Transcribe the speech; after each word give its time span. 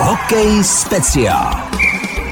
Hokej 0.00 0.64
speciál. 0.64 1.50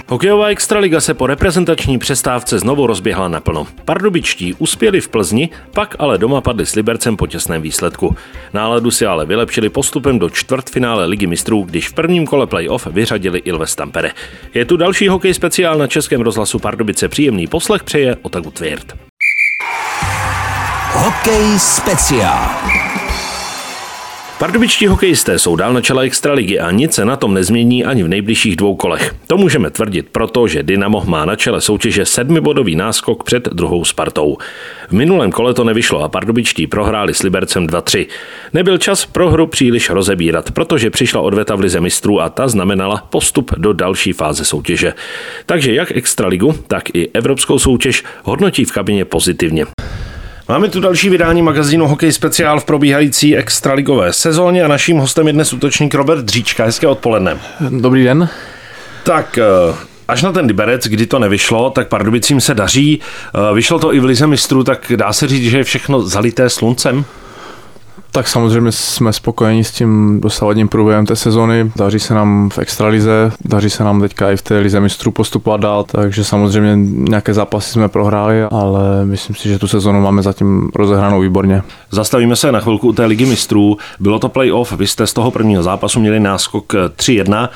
Hokejová 0.09 0.47
extraliga 0.47 1.01
se 1.01 1.15
po 1.15 1.27
reprezentační 1.27 1.99
přestávce 1.99 2.59
znovu 2.59 2.87
rozběhla 2.87 3.29
naplno. 3.29 3.67
Pardubičtí 3.85 4.55
uspěli 4.55 5.01
v 5.01 5.09
Plzni, 5.09 5.49
pak 5.75 5.97
ale 5.99 6.19
doma 6.19 6.41
padli 6.41 6.67
s 6.67 6.75
Libercem 6.75 7.17
po 7.17 7.27
těsném 7.27 7.63
výsledku. 7.63 8.17
Náladu 8.53 8.91
si 8.91 9.07
ale 9.07 9.27
vylepšili 9.27 9.69
postupem 9.69 10.19
do 10.19 10.31
čtvrtfinále 10.31 11.07
ligy 11.07 11.27
mistrů, 11.27 11.63
když 11.63 11.89
v 11.89 11.93
prvním 11.93 12.27
kole 12.27 12.47
playoff 12.47 12.87
vyřadili 12.87 13.39
Ilves 13.39 13.75
Tampere. 13.75 14.11
Je 14.55 14.65
tu 14.65 14.77
další 14.77 15.09
hokej 15.09 15.35
speciál 15.35 15.79
na 15.79 15.87
Českém 15.87 16.21
rozhlasu 16.21 16.59
Pardubice. 16.59 17.09
Příjemný 17.09 17.47
poslech 17.47 17.85
přeje 17.85 18.17
Otaku 18.23 18.51
Tvěrt. 18.51 18.97
Hokej 20.93 21.59
speciál. 21.59 22.76
Pardubičtí 24.39 24.87
hokejisté 24.87 25.39
jsou 25.39 25.57
dál 25.57 25.73
na 25.73 25.81
čele 25.81 26.05
extraligy 26.05 26.59
a 26.59 26.71
nic 26.71 26.95
se 26.95 27.05
na 27.05 27.17
tom 27.17 27.35
nezmění 27.35 27.85
ani 27.85 28.03
v 28.03 28.09
nejbližších 28.09 28.57
dvou 28.57 28.77
kolech. 28.77 29.15
To 29.27 29.37
můžeme 29.37 29.71
tvrdit 29.71 30.09
proto, 30.13 30.49
že 30.49 30.63
Dynamo 30.63 31.03
má 31.07 31.25
na 31.25 31.37
čele 31.37 31.61
soutěže 31.61 32.07
sedmibodový 32.07 32.77
náskok 32.77 33.25
před 33.25 33.49
druhou 33.49 33.85
Spartou. 33.85 34.37
V 34.89 34.93
minulém 34.93 35.33
kole 35.33 35.55
to 35.55 35.65
nevyšlo 35.65 36.03
a 36.03 36.09
pardubičtí 36.09 36.67
prohráli 36.67 37.15
s 37.15 37.23
Libercem 37.23 37.67
2-3. 37.67 38.07
Nebyl 38.53 38.79
čas 38.79 39.07
pro 39.07 39.31
hru 39.31 39.47
příliš 39.47 39.91
rozebírat, 39.91 40.51
protože 40.51 40.91
přišla 40.91 41.21
odveta 41.21 41.55
v 41.55 41.61
lize 41.61 41.81
mistrů 41.81 42.21
a 42.21 42.29
ta 42.29 42.49
znamenala 42.49 43.07
postup 43.11 43.55
do 43.57 43.73
další 43.73 44.13
fáze 44.13 44.45
soutěže. 44.45 44.95
Takže 45.47 45.75
jak 45.75 45.97
extraligu, 45.97 46.55
tak 46.67 46.95
i 46.95 47.11
evropskou 47.15 47.59
soutěž 47.59 48.05
hodnotí 48.23 48.65
v 48.65 48.73
kabině 48.73 49.05
pozitivně. 49.05 49.67
Máme 50.49 50.69
tu 50.69 50.81
další 50.81 51.09
vydání 51.09 51.43
magazínu 51.43 51.87
Hokej 51.87 52.13
speciál 52.13 52.61
v 52.61 52.65
probíhající 52.65 53.37
extraligové 53.37 54.13
sezóně 54.13 54.65
a 54.65 54.69
naším 54.69 54.99
hostem 54.99 55.27
je 55.27 55.33
dnes 55.33 55.53
útočník 55.53 55.95
Robert 55.95 56.25
Dříčka. 56.25 56.65
Hezké 56.65 56.87
odpoledne. 56.87 57.39
Dobrý 57.71 58.05
den. 58.05 58.29
Tak 59.05 59.39
eh, 59.39 59.75
Až 60.09 60.23
na 60.23 60.33
ten 60.33 60.47
Liberec, 60.47 60.87
kdy 60.87 61.07
to 61.07 61.19
nevyšlo, 61.19 61.71
tak 61.71 61.89
Pardubicím 61.89 62.41
se 62.41 62.55
daří. 62.55 63.01
Eh, 63.01 63.55
vyšlo 63.55 63.79
to 63.79 63.95
i 63.95 64.01
v 64.01 64.05
Lize 64.05 64.27
mistrů, 64.27 64.65
tak 64.65 64.93
dá 64.97 65.13
se 65.13 65.29
říct, 65.29 65.51
že 65.51 65.59
je 65.59 65.65
všechno 65.65 66.03
zalité 66.03 66.51
sluncem? 66.51 67.05
Tak 68.17 68.29
samozřejmě 68.29 68.73
jsme 68.73 69.13
spokojeni 69.13 69.65
s 69.65 69.71
tím 69.71 70.21
dosavadním 70.21 70.69
průběhem 70.69 71.07
té 71.07 71.17
sezony. 71.17 71.73
Daří 71.77 72.01
se 72.01 72.15
nám 72.15 72.51
v 72.51 72.59
extralize, 72.59 73.33
daří 73.45 73.71
se 73.71 73.85
nám 73.85 74.01
teďka 74.01 74.31
i 74.31 74.37
v 74.37 74.43
té 74.43 74.59
lize 74.59 74.81
mistrů 74.81 75.11
postupovat 75.11 75.61
dál, 75.61 75.85
takže 75.85 76.25
samozřejmě 76.25 76.77
nějaké 77.11 77.35
zápasy 77.35 77.71
jsme 77.71 77.89
prohráli, 77.89 78.43
ale 78.43 79.05
myslím 79.05 79.37
si, 79.37 79.49
že 79.49 79.59
tu 79.59 79.69
sezonu 79.69 80.01
máme 80.01 80.23
zatím 80.23 80.71
rozehranou 80.75 81.21
výborně. 81.21 81.63
Zastavíme 81.91 82.37
se 82.37 82.53
na 82.53 82.61
chvilku 82.61 82.89
u 82.89 82.93
té 82.93 83.05
ligy 83.05 83.27
mistrů. 83.27 83.77
Bylo 84.01 84.19
to 84.19 84.29
playoff, 84.29 84.73
vy 84.73 84.87
jste 84.87 85.07
z 85.07 85.13
toho 85.13 85.31
prvního 85.31 85.63
zápasu 85.63 86.01
měli 86.01 86.21
náskok 86.21 86.73
3-1. 86.73 87.49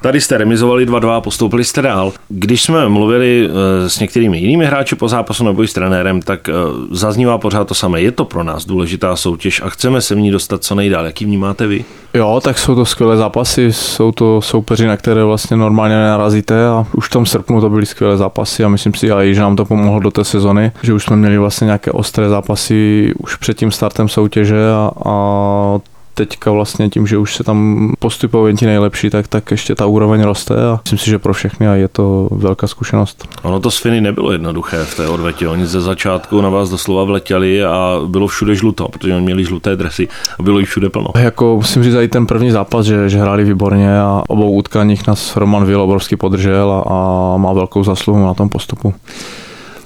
Tady 0.00 0.20
jste 0.20 0.38
remizovali 0.38 0.86
2-2, 0.86 1.20
postoupili 1.20 1.64
jste 1.64 1.82
dál. 1.82 2.12
Když 2.28 2.62
jsme 2.62 2.88
mluvili 2.88 3.48
eh, 3.48 3.88
s 3.90 4.00
některými 4.00 4.38
jinými 4.38 4.66
hráči 4.66 4.94
po 4.96 5.08
zápasu 5.08 5.44
nebo 5.44 5.62
i 5.62 5.68
s 5.68 5.72
trenérem, 5.72 6.22
tak 6.22 6.48
eh, 6.48 6.52
zaznívá 6.90 7.38
pořád 7.38 7.68
to 7.68 7.74
samé. 7.74 8.00
Je 8.00 8.12
to 8.12 8.24
pro 8.24 8.44
nás 8.44 8.66
důležitá 8.66 9.16
soutěž 9.16 9.62
a 9.62 9.68
chceme 9.68 10.00
se 10.00 10.14
v 10.14 10.20
ní 10.20 10.30
dostat 10.30 10.64
co 10.64 10.74
nejdál. 10.74 11.06
Jaký 11.06 11.24
vnímáte 11.24 11.66
vy? 11.66 11.84
Jo, 12.14 12.40
tak 12.44 12.58
jsou 12.58 12.74
to 12.74 12.84
skvělé 12.84 13.16
zápasy, 13.16 13.72
jsou 13.72 14.12
to 14.12 14.40
soupeři, 14.40 14.86
na 14.86 14.96
které 14.96 15.24
vlastně 15.24 15.56
normálně 15.56 15.94
nenarazíte 15.94 16.66
a 16.66 16.86
už 16.94 17.06
v 17.06 17.10
tom 17.10 17.26
srpnu 17.26 17.60
to 17.60 17.70
byly 17.70 17.86
skvělé 17.86 18.16
zápasy 18.16 18.64
a 18.64 18.68
myslím 18.68 18.94
si 18.94 19.06
i, 19.06 19.34
že 19.34 19.40
nám 19.40 19.56
to 19.56 19.64
pomohlo 19.64 20.00
do 20.00 20.10
té 20.10 20.24
sezony, 20.24 20.72
že 20.82 20.92
už 20.92 21.04
jsme 21.04 21.16
měli 21.16 21.38
vlastně 21.38 21.64
nějaké 21.64 21.90
ostré 21.90 22.28
zápasy 22.28 23.12
už 23.18 23.36
před 23.36 23.56
tím 23.56 23.70
startem 23.70 24.08
soutěže 24.08 24.70
a, 24.72 24.90
a 25.04 25.78
teďka 26.26 26.50
vlastně 26.50 26.88
tím, 26.88 27.06
že 27.06 27.18
už 27.18 27.34
se 27.34 27.44
tam 27.44 27.92
postupují 27.98 28.56
ti 28.56 28.66
nejlepší, 28.66 29.10
tak, 29.10 29.28
tak 29.28 29.50
ještě 29.50 29.74
ta 29.74 29.86
úroveň 29.86 30.22
roste 30.22 30.54
a 30.54 30.80
myslím 30.84 30.98
si, 30.98 31.10
že 31.10 31.18
pro 31.18 31.32
všechny 31.32 31.68
a 31.68 31.74
je 31.74 31.88
to 31.88 32.28
velká 32.32 32.66
zkušenost. 32.66 33.28
Ono 33.42 33.60
to 33.60 33.70
s 33.70 33.78
Finy 33.78 34.00
nebylo 34.00 34.32
jednoduché 34.32 34.84
v 34.84 34.96
té 34.96 35.08
odvetě. 35.08 35.48
Oni 35.48 35.66
ze 35.66 35.80
začátku 35.80 36.40
na 36.40 36.48
vás 36.48 36.70
doslova 36.70 37.04
vletěli 37.04 37.64
a 37.64 38.00
bylo 38.06 38.26
všude 38.26 38.54
žluto, 38.54 38.88
protože 38.88 39.14
oni 39.14 39.24
měli 39.24 39.44
žluté 39.44 39.76
dresy 39.76 40.08
a 40.38 40.42
bylo 40.42 40.58
jich 40.58 40.68
všude 40.68 40.90
plno. 40.90 41.10
Jako 41.18 41.56
musím 41.56 41.82
říct 41.82 41.94
i 41.94 42.08
ten 42.08 42.26
první 42.26 42.50
zápas, 42.50 42.86
že, 42.86 43.08
že 43.08 43.18
hráli 43.18 43.44
výborně 43.44 44.00
a 44.00 44.22
obou 44.28 44.52
utkáních 44.52 45.06
nás 45.06 45.36
Roman 45.36 45.64
Vil 45.64 45.82
obrovsky 45.82 46.16
podržel 46.16 46.72
a, 46.72 46.82
a 46.90 47.36
má 47.36 47.52
velkou 47.52 47.84
zasluhu 47.84 48.26
na 48.26 48.34
tom 48.34 48.48
postupu. 48.48 48.94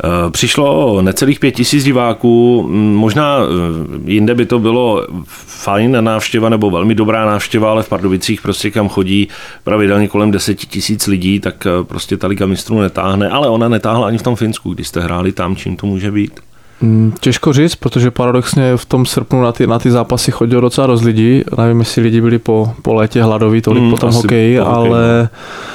Eh, 0.04 0.31
přišlo 0.31 1.03
necelých 1.03 1.41
pět 1.41 1.53
tisíc 1.53 1.84
diváků, 1.84 2.66
možná 2.94 3.38
eh, 3.38 4.10
jinde 4.10 4.34
by 4.34 4.47
to 4.47 4.59
bylo 4.59 5.06
fajn 5.47 6.04
návštěva 6.04 6.48
nebo 6.48 6.70
velmi 6.70 6.94
dobrá 6.94 7.26
návštěva, 7.26 7.70
ale 7.70 7.82
v 7.82 7.88
Pardubicích 7.88 8.42
prostě 8.42 8.70
kam 8.70 8.88
chodí 8.88 9.28
pravidelně 9.65 10.09
kolem 10.09 10.31
deseti 10.31 10.66
tisíc 10.66 11.06
lidí, 11.06 11.41
tak 11.41 11.66
eh, 11.66 11.84
prostě 11.84 12.16
ta 12.16 12.26
Liga 12.26 12.47
mistrů 12.47 12.81
netáhne, 12.81 13.28
ale 13.28 13.48
ona 13.48 13.69
netáhla 13.69 14.06
ani 14.06 14.19
v 14.19 14.22
tom 14.22 14.37
Finsku, 14.37 14.75
když 14.75 14.88
jste 14.88 15.00
hráli 15.00 15.32
tam, 15.32 15.56
čím 15.56 15.76
to 15.76 15.87
může 15.87 16.10
být. 16.10 16.41
Mm, 16.81 17.15
těžko 17.21 17.53
říct, 17.53 17.75
protože 17.75 18.10
paradoxně 18.10 18.76
v 18.76 18.84
tom 18.84 19.06
srpnu 19.06 19.42
na 19.42 19.53
ty, 19.53 19.66
na 19.66 19.78
ty 19.78 19.91
zápasy 19.91 20.31
chodilo 20.31 20.60
docela 20.60 20.86
dost 20.86 21.03
lidí. 21.03 21.42
Nevím, 21.59 21.78
jestli 21.78 22.03
lidi 22.03 22.21
byli 22.21 22.38
po, 22.38 22.72
po 22.82 22.94
létě 22.94 23.22
hladoví 23.22 23.60
tolik 23.60 23.82
mm, 23.82 23.91
po 23.91 23.97
tom 23.97 24.12
hokeji, 24.12 24.59
po 24.59 24.65
hokeji, 24.65 24.78
ale 24.78 25.28
no 25.32 25.74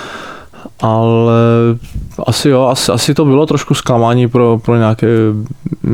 ale 0.81 1.34
asi 2.25 2.50
jo, 2.50 2.63
asi, 2.63 2.91
asi 2.91 3.13
to 3.13 3.25
bylo 3.25 3.45
trošku 3.45 3.73
zklamání 3.73 4.28
pro, 4.28 4.59
pro, 4.66 4.78
nějaké, 4.78 5.07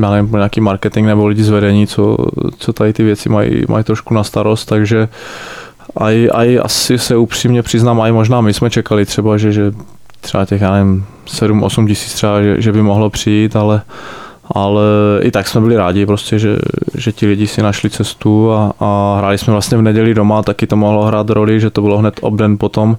já 0.00 0.10
nevím, 0.10 0.30
pro 0.30 0.38
nějaký 0.38 0.60
marketing 0.60 1.06
nebo 1.06 1.26
lidi 1.26 1.42
z 1.42 1.48
vedení, 1.48 1.86
co, 1.86 2.16
co 2.58 2.72
tady 2.72 2.92
ty 2.92 3.02
věci 3.02 3.28
mají, 3.28 3.64
mají 3.68 3.84
trošku 3.84 4.14
na 4.14 4.24
starost, 4.24 4.68
takže 4.68 5.08
aj, 5.96 6.30
aj 6.34 6.60
asi 6.62 6.98
se 6.98 7.16
upřímně 7.16 7.62
přiznám, 7.62 8.00
aj 8.00 8.12
možná 8.12 8.40
my 8.40 8.54
jsme 8.54 8.70
čekali 8.70 9.04
třeba, 9.04 9.36
že, 9.36 9.52
že 9.52 9.72
třeba 10.20 10.44
těch, 10.44 10.60
já 10.60 10.72
nevím, 10.72 11.06
7-8 11.26 11.86
tisíc 11.86 12.14
třeba, 12.14 12.42
že, 12.42 12.60
že 12.62 12.72
by 12.72 12.82
mohlo 12.82 13.10
přijít, 13.10 13.56
ale, 13.56 13.82
ale 14.54 14.82
i 15.22 15.30
tak 15.30 15.48
jsme 15.48 15.60
byli 15.60 15.76
rádi 15.76 16.06
prostě, 16.06 16.38
že, 16.38 16.56
že 16.94 17.12
ti 17.12 17.26
lidi 17.26 17.46
si 17.46 17.62
našli 17.62 17.90
cestu 17.90 18.52
a, 18.52 18.72
a 18.80 19.16
hráli 19.18 19.38
jsme 19.38 19.52
vlastně 19.52 19.78
v 19.78 19.82
neděli 19.82 20.14
doma, 20.14 20.42
taky 20.42 20.66
to 20.66 20.76
mohlo 20.76 21.04
hrát 21.04 21.30
roli, 21.30 21.60
že 21.60 21.70
to 21.70 21.82
bylo 21.82 21.98
hned 21.98 22.14
obden 22.20 22.58
potom, 22.58 22.96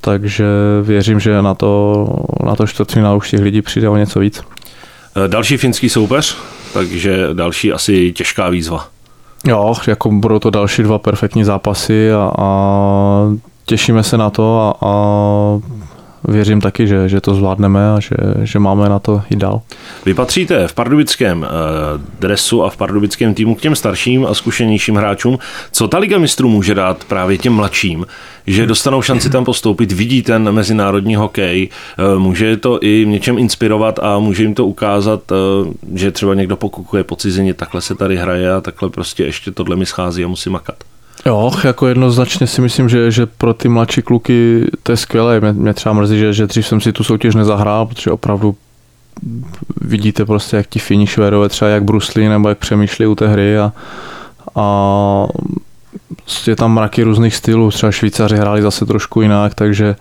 takže 0.00 0.44
věřím, 0.82 1.20
že 1.20 1.42
na 1.42 1.54
to, 1.54 2.06
na 2.44 2.56
to 2.56 2.66
čtvrtfinále 2.66 3.16
už 3.16 3.30
těch 3.30 3.40
lidí 3.40 3.62
přijde 3.62 3.88
o 3.88 3.96
něco 3.96 4.20
víc. 4.20 4.42
Eh, 5.16 5.28
další 5.28 5.56
finský 5.56 5.88
soupeř, 5.88 6.36
takže 6.72 7.28
další 7.32 7.72
asi 7.72 8.12
těžká 8.12 8.48
výzva. 8.48 8.88
Jo, 9.46 9.74
jako 9.88 10.10
budou 10.10 10.38
to 10.38 10.50
další 10.50 10.82
dva 10.82 10.98
perfektní 10.98 11.44
zápasy 11.44 12.12
a, 12.12 12.32
a 12.38 12.48
těšíme 13.66 14.02
se 14.02 14.16
na 14.16 14.30
to 14.30 14.60
a, 14.60 14.88
a 14.88 14.94
věřím 16.28 16.60
taky, 16.60 16.86
že, 16.86 17.08
že 17.08 17.20
to 17.20 17.34
zvládneme 17.34 17.90
a 17.90 18.00
že, 18.00 18.16
že 18.42 18.58
máme 18.58 18.88
na 18.88 18.98
to 18.98 19.22
i 19.30 19.36
dál. 19.36 19.62
Vy 20.06 20.14
patříte 20.14 20.68
v 20.68 20.72
pardubickém 20.72 21.44
eh, 21.44 21.48
dresu 22.20 22.64
a 22.64 22.70
v 22.70 22.76
pardubickém 22.76 23.34
týmu 23.34 23.54
k 23.54 23.60
těm 23.60 23.76
starším 23.76 24.26
a 24.26 24.34
zkušenějším 24.34 24.96
hráčům. 24.96 25.38
Co 25.72 25.88
ta 25.88 25.98
Liga 25.98 26.18
mistrů 26.18 26.48
může 26.48 26.74
dát 26.74 27.04
právě 27.04 27.38
těm 27.38 27.52
mladším, 27.52 28.06
že 28.46 28.66
dostanou 28.66 29.02
šanci 29.02 29.30
tam 29.30 29.44
postoupit, 29.44 29.92
vidí 29.92 30.22
ten 30.22 30.52
mezinárodní 30.52 31.16
hokej, 31.16 31.68
eh, 31.68 32.18
může 32.18 32.56
to 32.56 32.78
i 32.82 33.04
něčem 33.08 33.38
inspirovat 33.38 33.98
a 33.98 34.18
může 34.18 34.42
jim 34.42 34.54
to 34.54 34.66
ukázat, 34.66 35.32
eh, 35.32 35.34
že 35.94 36.10
třeba 36.10 36.34
někdo 36.34 36.56
pokukuje 36.56 37.04
po 37.04 37.16
cizině, 37.16 37.54
takhle 37.54 37.80
se 37.80 37.94
tady 37.94 38.16
hraje 38.16 38.52
a 38.52 38.60
takhle 38.60 38.90
prostě 38.90 39.24
ještě 39.24 39.50
tohle 39.50 39.76
mi 39.76 39.86
schází 39.86 40.24
a 40.24 40.28
musí 40.28 40.50
makat. 40.50 40.89
Jo, 41.26 41.50
jako 41.64 41.86
jednoznačně 41.86 42.46
si 42.46 42.60
myslím, 42.60 42.88
že, 42.88 43.10
že 43.10 43.26
pro 43.26 43.54
ty 43.54 43.68
mladší 43.68 44.02
kluky 44.02 44.66
to 44.82 44.92
je 44.92 44.96
skvělé. 44.96 45.40
Mě, 45.40 45.52
mě 45.52 45.74
třeba 45.74 45.92
mrzí, 45.92 46.18
že, 46.18 46.32
že 46.32 46.46
dřív 46.46 46.66
jsem 46.66 46.80
si 46.80 46.92
tu 46.92 47.04
soutěž 47.04 47.34
nezahrál, 47.34 47.86
protože 47.86 48.10
opravdu 48.10 48.56
vidíte 49.80 50.24
prostě, 50.24 50.56
jak 50.56 50.66
ti 50.66 50.78
Fini 50.78 51.06
Švédové 51.06 51.48
třeba 51.48 51.70
jak 51.70 51.84
bruslí 51.84 52.28
nebo 52.28 52.48
jak 52.48 52.58
přemýšlí 52.58 53.06
u 53.06 53.14
té 53.14 53.28
hry 53.28 53.58
a, 53.58 53.72
a 54.56 55.26
je 56.46 56.56
tam 56.56 56.74
mraky 56.74 57.02
různých 57.02 57.36
stylů, 57.36 57.70
třeba 57.70 57.92
Švýcaři 57.92 58.36
hráli 58.36 58.62
zase 58.62 58.86
trošku 58.86 59.22
jinak, 59.22 59.54
takže 59.54 59.96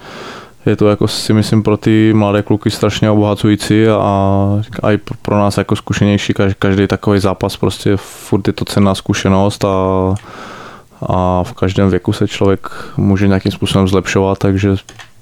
je 0.65 0.75
to 0.75 0.89
jako 0.89 1.07
si 1.07 1.33
myslím 1.33 1.63
pro 1.63 1.77
ty 1.77 2.13
mladé 2.13 2.41
kluky 2.41 2.71
strašně 2.71 3.09
obohacující 3.09 3.87
a, 3.87 3.99
a 4.83 4.91
i 4.91 4.97
pro 5.21 5.37
nás 5.37 5.57
jako 5.57 5.75
zkušenější 5.75 6.33
každý 6.59 6.87
takový 6.87 7.19
zápas 7.19 7.57
prostě 7.57 7.97
furt 7.97 8.47
je 8.47 8.53
to 8.53 8.65
cenná 8.65 8.95
zkušenost 8.95 9.65
a 9.65 10.15
a 11.01 11.43
v 11.43 11.53
každém 11.53 11.89
věku 11.89 12.13
se 12.13 12.27
člověk 12.27 12.69
může 12.97 13.27
nějakým 13.27 13.51
způsobem 13.51 13.87
zlepšovat, 13.87 14.37
takže 14.37 14.75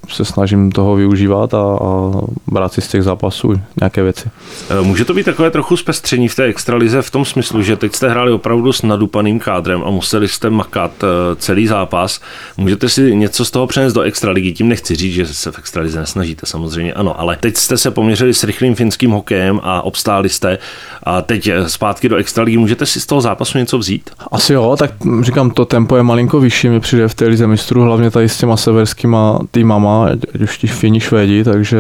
se 0.10 0.26
snažím 0.26 0.72
toho 0.72 0.96
využívat 0.96 1.54
a, 1.54 1.58
a 1.58 2.12
brát 2.48 2.74
si 2.74 2.82
z 2.82 2.88
těch 2.88 3.04
zápasů 3.04 3.54
nějaké 3.82 4.04
věci. 4.04 4.30
Eh, 4.70 4.82
může 4.82 5.06
to 5.06 5.14
být 5.14 5.24
takové 5.24 5.52
trochu 5.52 5.78
zpestření 5.78 6.28
v 6.28 6.36
té 6.36 6.44
extralize 6.44 7.02
v 7.02 7.12
tom 7.12 7.26
smyslu, 7.26 7.62
že 7.62 7.76
teď 7.76 7.96
jste 7.96 8.10
hráli 8.10 8.32
opravdu 8.32 8.74
s 8.74 8.82
nadupaným 8.82 9.40
kádrem 9.40 9.84
a 9.86 9.90
museli 9.90 10.28
jste 10.28 10.50
makat 10.50 10.92
eh, 11.04 11.36
celý 11.36 11.68
zápas. 11.68 12.22
Můžete 12.58 12.90
si 12.90 13.16
něco 13.16 13.46
z 13.46 13.52
toho 13.52 13.68
přenést 13.68 13.94
do 13.94 14.02
extraligy? 14.02 14.54
Tím 14.54 14.68
nechci 14.68 14.96
říct, 14.96 15.14
že 15.14 15.26
se 15.26 15.52
v 15.52 15.60
extralize 15.60 16.00
nesnažíte, 16.00 16.46
samozřejmě 16.46 16.94
ano, 16.94 17.20
ale 17.20 17.38
teď 17.40 17.58
jste 17.58 17.78
se 17.78 17.92
poměřili 17.92 18.34
s 18.34 18.44
rychlým 18.44 18.76
finským 18.76 19.12
hokejem 19.12 19.60
a 19.64 19.82
obstáli 19.82 20.30
jste 20.30 20.58
a 21.04 21.22
teď 21.22 21.50
zpátky 21.68 22.10
do 22.10 22.16
extraligy. 22.16 22.58
Můžete 22.58 22.86
si 22.86 23.02
z 23.02 23.06
toho 23.06 23.22
zápasu 23.22 23.58
něco 23.58 23.78
vzít? 23.78 24.10
Asi 24.32 24.54
jo, 24.54 24.76
tak 24.80 24.92
říkám, 25.22 25.52
to 25.52 25.66
tempo 25.66 25.96
je 25.96 26.04
malinko 26.04 26.40
vyšší, 26.40 26.70
mi 26.70 26.80
přijde 26.80 27.08
v 27.08 27.14
té 27.14 27.28
lize 27.28 27.48
mistrů, 27.48 27.82
hlavně 27.84 28.12
tady 28.12 28.30
s 28.30 28.38
těma 28.38 28.58
severskýma 28.58 29.40
týmama, 29.52 29.97
ať 30.04 30.42
už 30.42 30.58
ti 30.58 30.68
Fini, 30.68 31.00
Švédi, 31.00 31.44
takže 31.44 31.78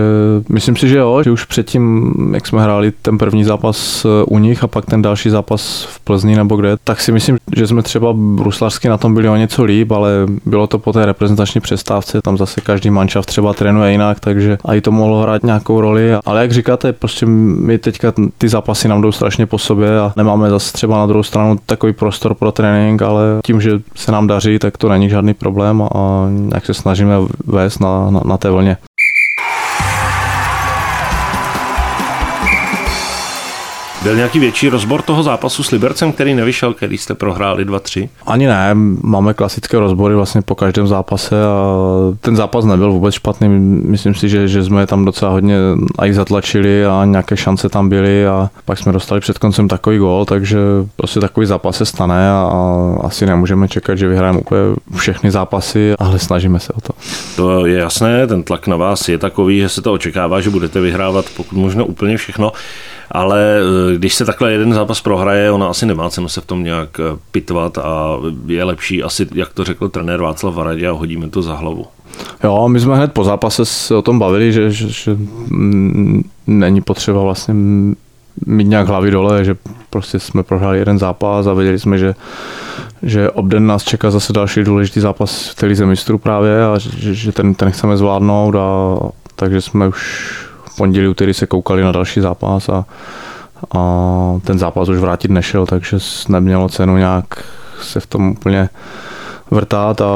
myslím 0.49 0.75
si, 0.75 0.89
že 0.89 0.97
jo, 0.97 1.23
že 1.23 1.31
už 1.31 1.45
předtím, 1.45 2.13
jak 2.33 2.47
jsme 2.47 2.63
hráli 2.63 2.91
ten 3.01 3.17
první 3.17 3.43
zápas 3.43 4.05
u 4.27 4.39
nich 4.39 4.63
a 4.63 4.67
pak 4.67 4.85
ten 4.85 5.01
další 5.01 5.29
zápas 5.29 5.87
v 5.89 5.99
Plzni 5.99 6.35
nebo 6.35 6.55
kde, 6.55 6.77
tak 6.83 7.01
si 7.01 7.11
myslím, 7.11 7.37
že 7.55 7.67
jsme 7.67 7.81
třeba 7.81 8.13
bruslařsky 8.13 8.89
na 8.89 8.97
tom 8.97 9.13
byli 9.13 9.29
o 9.29 9.35
něco 9.35 9.63
líp, 9.63 9.91
ale 9.91 10.09
bylo 10.45 10.67
to 10.67 10.79
po 10.79 10.93
té 10.93 11.05
reprezentační 11.05 11.61
přestávce, 11.61 12.21
tam 12.21 12.37
zase 12.37 12.61
každý 12.61 12.89
manšaft 12.89 13.27
třeba 13.27 13.53
trénuje 13.53 13.91
jinak, 13.91 14.19
takže 14.19 14.57
i 14.73 14.81
to 14.81 14.91
mohlo 14.91 15.21
hrát 15.21 15.43
nějakou 15.43 15.81
roli, 15.81 16.13
ale 16.25 16.41
jak 16.41 16.51
říkáte, 16.51 16.93
prostě 16.93 17.25
my 17.25 17.77
teďka 17.77 18.13
ty 18.37 18.49
zápasy 18.49 18.87
nám 18.87 19.01
jdou 19.01 19.11
strašně 19.11 19.45
po 19.45 19.57
sobě 19.57 19.99
a 19.99 20.13
nemáme 20.15 20.49
zase 20.49 20.73
třeba 20.73 20.97
na 20.97 21.05
druhou 21.05 21.23
stranu 21.23 21.57
takový 21.65 21.93
prostor 21.93 22.33
pro 22.33 22.51
trénink, 22.51 23.01
ale 23.01 23.21
tím, 23.45 23.61
že 23.61 23.71
se 23.95 24.11
nám 24.11 24.27
daří, 24.27 24.59
tak 24.59 24.77
to 24.77 24.89
není 24.89 25.09
žádný 25.09 25.33
problém 25.33 25.81
a 25.81 26.27
jak 26.53 26.65
se 26.65 26.73
snažíme 26.73 27.15
vést 27.45 27.79
na, 27.79 28.06
na, 28.11 28.21
na 28.25 28.37
té 28.37 28.49
vlně. 28.49 28.77
Byl 34.03 34.15
nějaký 34.15 34.39
větší 34.39 34.69
rozbor 34.69 35.01
toho 35.01 35.23
zápasu 35.23 35.63
s 35.63 35.71
Libercem, 35.71 36.11
který 36.11 36.33
nevyšel, 36.35 36.73
který 36.73 36.97
jste 36.97 37.15
prohráli 37.15 37.65
2-3? 37.65 38.09
Ani 38.25 38.47
ne, 38.47 38.69
máme 39.01 39.33
klasické 39.33 39.79
rozbory 39.79 40.15
vlastně 40.15 40.41
po 40.41 40.55
každém 40.55 40.87
zápase 40.87 41.35
a 41.45 41.73
ten 42.19 42.35
zápas 42.35 42.65
nebyl 42.65 42.91
vůbec 42.91 43.15
špatný. 43.15 43.49
Myslím 43.83 44.15
si, 44.15 44.29
že, 44.29 44.47
že 44.47 44.63
jsme 44.63 44.87
tam 44.87 45.05
docela 45.05 45.31
hodně 45.31 45.55
i 46.03 46.13
zatlačili 46.13 46.85
a 46.85 47.05
nějaké 47.05 47.37
šance 47.37 47.69
tam 47.69 47.89
byly 47.89 48.27
a 48.27 48.49
pak 48.65 48.77
jsme 48.77 48.91
dostali 48.91 49.21
před 49.21 49.37
koncem 49.37 49.67
takový 49.67 49.97
gól, 49.97 50.25
takže 50.25 50.57
prostě 50.95 51.19
takový 51.19 51.45
zápas 51.45 51.77
se 51.77 51.85
stane 51.85 52.31
a 52.31 52.51
asi 53.01 53.25
nemůžeme 53.25 53.67
čekat, 53.67 53.95
že 53.95 54.07
vyhrajeme 54.07 54.39
úplně 54.39 54.61
všechny 54.95 55.31
zápasy, 55.31 55.93
ale 55.99 56.19
snažíme 56.19 56.59
se 56.59 56.73
o 56.73 56.81
to. 56.81 56.93
To 57.35 57.65
je 57.65 57.79
jasné, 57.79 58.27
ten 58.27 58.43
tlak 58.43 58.67
na 58.67 58.77
vás 58.77 59.09
je 59.09 59.17
takový, 59.17 59.59
že 59.59 59.69
se 59.69 59.81
to 59.81 59.93
očekává, 59.93 60.41
že 60.41 60.49
budete 60.49 60.81
vyhrávat 60.81 61.25
pokud 61.37 61.57
možno 61.57 61.85
úplně 61.85 62.17
všechno 62.17 62.51
ale 63.11 63.59
eh, 63.59 63.97
když 63.97 64.15
se 64.15 64.25
takhle 64.25 64.51
jeden 64.51 64.73
zápas 64.73 65.01
prohraje, 65.01 65.51
ona 65.51 65.67
asi 65.67 65.85
nemá 65.85 66.09
cenu 66.09 66.29
se 66.29 66.41
v 66.41 66.45
tom 66.45 66.63
nějak 66.63 66.99
eh, 66.99 67.17
pitvat 67.31 67.77
a 67.77 68.17
je 68.45 68.63
lepší 68.63 69.03
asi, 69.03 69.27
jak 69.33 69.53
to 69.53 69.63
řekl 69.63 69.89
trenér 69.89 70.21
Václav 70.21 70.55
Varadě 70.55 70.87
a 70.87 70.91
hodíme 70.91 71.29
to 71.29 71.41
za 71.41 71.55
hlavu. 71.55 71.85
Jo, 72.43 72.69
my 72.69 72.79
jsme 72.79 72.95
hned 72.95 73.13
po 73.13 73.23
zápase 73.23 73.65
se 73.65 73.95
o 73.95 74.01
tom 74.01 74.19
bavili, 74.19 74.53
že, 74.53 74.71
že, 74.71 74.89
že 74.89 75.17
mm, 75.47 76.23
není 76.47 76.81
potřeba 76.81 77.23
vlastně 77.23 77.53
mít 78.45 78.67
nějak 78.67 78.87
hlavy 78.87 79.11
dole, 79.11 79.45
že 79.45 79.55
prostě 79.89 80.19
jsme 80.19 80.43
prohráli 80.43 80.79
jeden 80.79 80.99
zápas 80.99 81.47
a 81.47 81.53
věděli 81.53 81.79
jsme, 81.79 81.97
že, 81.97 82.15
že 83.03 83.29
obden 83.29 83.67
nás 83.67 83.83
čeká 83.83 84.11
zase 84.11 84.33
další 84.33 84.63
důležitý 84.63 84.99
zápas 84.99 85.49
v 85.49 85.55
té 85.55 85.65
lize 85.65 85.85
mistrů 85.85 86.17
právě 86.17 86.65
a 86.65 86.77
že, 86.77 87.13
že 87.13 87.31
ten, 87.31 87.55
ten 87.55 87.71
chceme 87.71 87.97
zvládnout 87.97 88.55
a 88.55 88.97
takže 89.35 89.61
jsme 89.61 89.87
už 89.87 90.31
pondělí, 90.77 91.07
úterý 91.07 91.33
se 91.33 91.47
koukali 91.47 91.83
na 91.83 91.91
další 91.91 92.21
zápas 92.21 92.69
a, 92.69 92.85
a 93.77 93.81
ten 94.43 94.59
zápas 94.59 94.89
už 94.89 94.97
vrátit 94.97 95.31
nešel, 95.31 95.65
takže 95.65 95.97
nemělo 96.29 96.69
cenu 96.69 96.97
nějak 96.97 97.25
se 97.81 97.99
v 97.99 98.05
tom 98.05 98.29
úplně 98.29 98.69
vrtát 99.51 100.01
a 100.01 100.07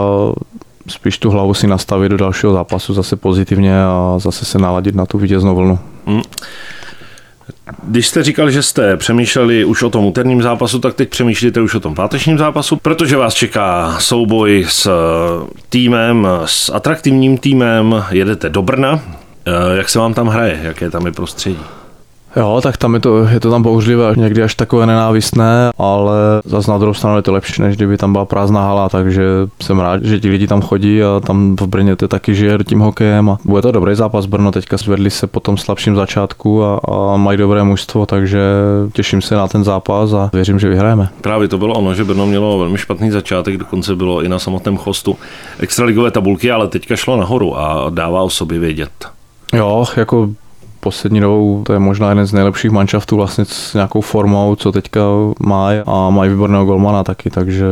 spíš 0.87 1.17
tu 1.17 1.29
hlavu 1.29 1.53
si 1.53 1.67
nastavit 1.67 2.09
do 2.09 2.17
dalšího 2.17 2.53
zápasu 2.53 2.93
zase 2.93 3.15
pozitivně 3.15 3.83
a 3.83 4.15
zase 4.17 4.45
se 4.45 4.59
naladit 4.59 4.95
na 4.95 5.05
tu 5.05 5.17
vítěznou 5.17 5.55
vlnu. 5.55 5.79
Hmm. 6.05 6.21
Když 7.83 8.07
jste 8.07 8.23
říkal, 8.23 8.51
že 8.51 8.63
jste 8.63 8.97
přemýšleli 8.97 9.65
už 9.65 9.83
o 9.83 9.89
tom 9.89 10.05
úterním 10.05 10.41
zápasu, 10.41 10.79
tak 10.79 10.93
teď 10.93 11.09
přemýšlíte 11.09 11.61
už 11.61 11.75
o 11.75 11.79
tom 11.79 11.95
pátečním 11.95 12.37
zápasu, 12.37 12.75
protože 12.75 13.17
vás 13.17 13.33
čeká 13.33 13.95
souboj 13.99 14.65
s 14.69 14.89
týmem, 15.69 16.27
s 16.45 16.69
atraktivním 16.69 17.37
týmem, 17.37 18.03
jedete 18.11 18.49
do 18.49 18.61
Brna, 18.61 19.01
jak 19.73 19.89
se 19.89 19.99
vám 19.99 20.13
tam 20.13 20.27
hraje? 20.27 20.59
Jaké 20.63 20.89
tam 20.89 21.05
je 21.05 21.11
prostředí? 21.11 21.59
Jo, 22.35 22.59
tak 22.63 22.77
tam 22.77 22.93
je 22.93 22.99
to, 22.99 23.25
je 23.25 23.39
to 23.39 23.51
tam 23.51 23.63
bouřlivé, 23.63 24.13
někdy 24.17 24.43
až 24.43 24.55
takové 24.55 24.85
nenávistné, 24.85 25.71
ale 25.77 26.17
zase 26.45 26.71
na 26.71 26.77
druhou 26.77 26.93
stranu 26.93 27.15
je 27.15 27.21
to 27.21 27.31
lepší, 27.31 27.61
než 27.61 27.75
kdyby 27.75 27.97
tam 27.97 28.11
byla 28.11 28.25
prázdná 28.25 28.61
hala, 28.61 28.89
takže 28.89 29.23
jsem 29.61 29.79
rád, 29.79 30.03
že 30.03 30.19
ti 30.19 30.29
lidi 30.29 30.47
tam 30.47 30.61
chodí 30.61 31.03
a 31.03 31.19
tam 31.19 31.55
v 31.55 31.67
Brně 31.67 31.95
to 31.95 32.07
taky 32.07 32.35
žije 32.35 32.57
tím 32.67 32.79
hokejem 32.79 33.29
a 33.29 33.37
bude 33.45 33.61
to 33.61 33.71
dobrý 33.71 33.95
zápas. 33.95 34.25
Brno 34.25 34.51
teďka 34.51 34.77
zvedli 34.77 35.09
se 35.09 35.27
po 35.27 35.39
tom 35.39 35.57
slabším 35.57 35.95
začátku 35.95 36.63
a, 36.63 36.79
a 36.87 37.17
mají 37.17 37.37
dobré 37.37 37.63
mužstvo, 37.63 38.05
takže 38.05 38.41
těším 38.93 39.21
se 39.21 39.35
na 39.35 39.47
ten 39.47 39.63
zápas 39.63 40.13
a 40.13 40.29
věřím, 40.33 40.59
že 40.59 40.69
vyhrajeme. 40.69 41.09
Právě 41.21 41.47
to 41.47 41.57
bylo 41.57 41.73
ono, 41.73 41.93
že 41.93 42.03
Brno 42.03 42.25
mělo 42.25 42.59
velmi 42.59 42.77
špatný 42.77 43.11
začátek, 43.11 43.57
dokonce 43.57 43.95
bylo 43.95 44.21
i 44.21 44.29
na 44.29 44.39
samotném 44.39 44.77
chostu 44.77 45.17
extraligové 45.59 46.11
tabulky, 46.11 46.51
ale 46.51 46.67
teďka 46.67 46.95
šlo 46.95 47.17
nahoru 47.17 47.57
a 47.59 47.89
dává 47.89 48.21
o 48.21 48.29
sobě 48.29 48.59
vědět. 48.59 48.91
Jo, 49.53 49.85
jako 49.97 50.29
poslední 50.79 51.19
dobou 51.19 51.63
to 51.63 51.73
je 51.73 51.79
možná 51.79 52.09
jeden 52.09 52.25
z 52.25 52.33
nejlepších 52.33 52.71
manšaftů 52.71 53.15
vlastně 53.15 53.45
s 53.45 53.73
nějakou 53.73 54.01
formou, 54.01 54.55
co 54.55 54.71
teďka 54.71 55.01
má 55.39 55.69
a 55.85 56.09
mají 56.09 56.31
výborného 56.31 56.65
golmana 56.65 57.03
taky, 57.03 57.29
takže 57.29 57.65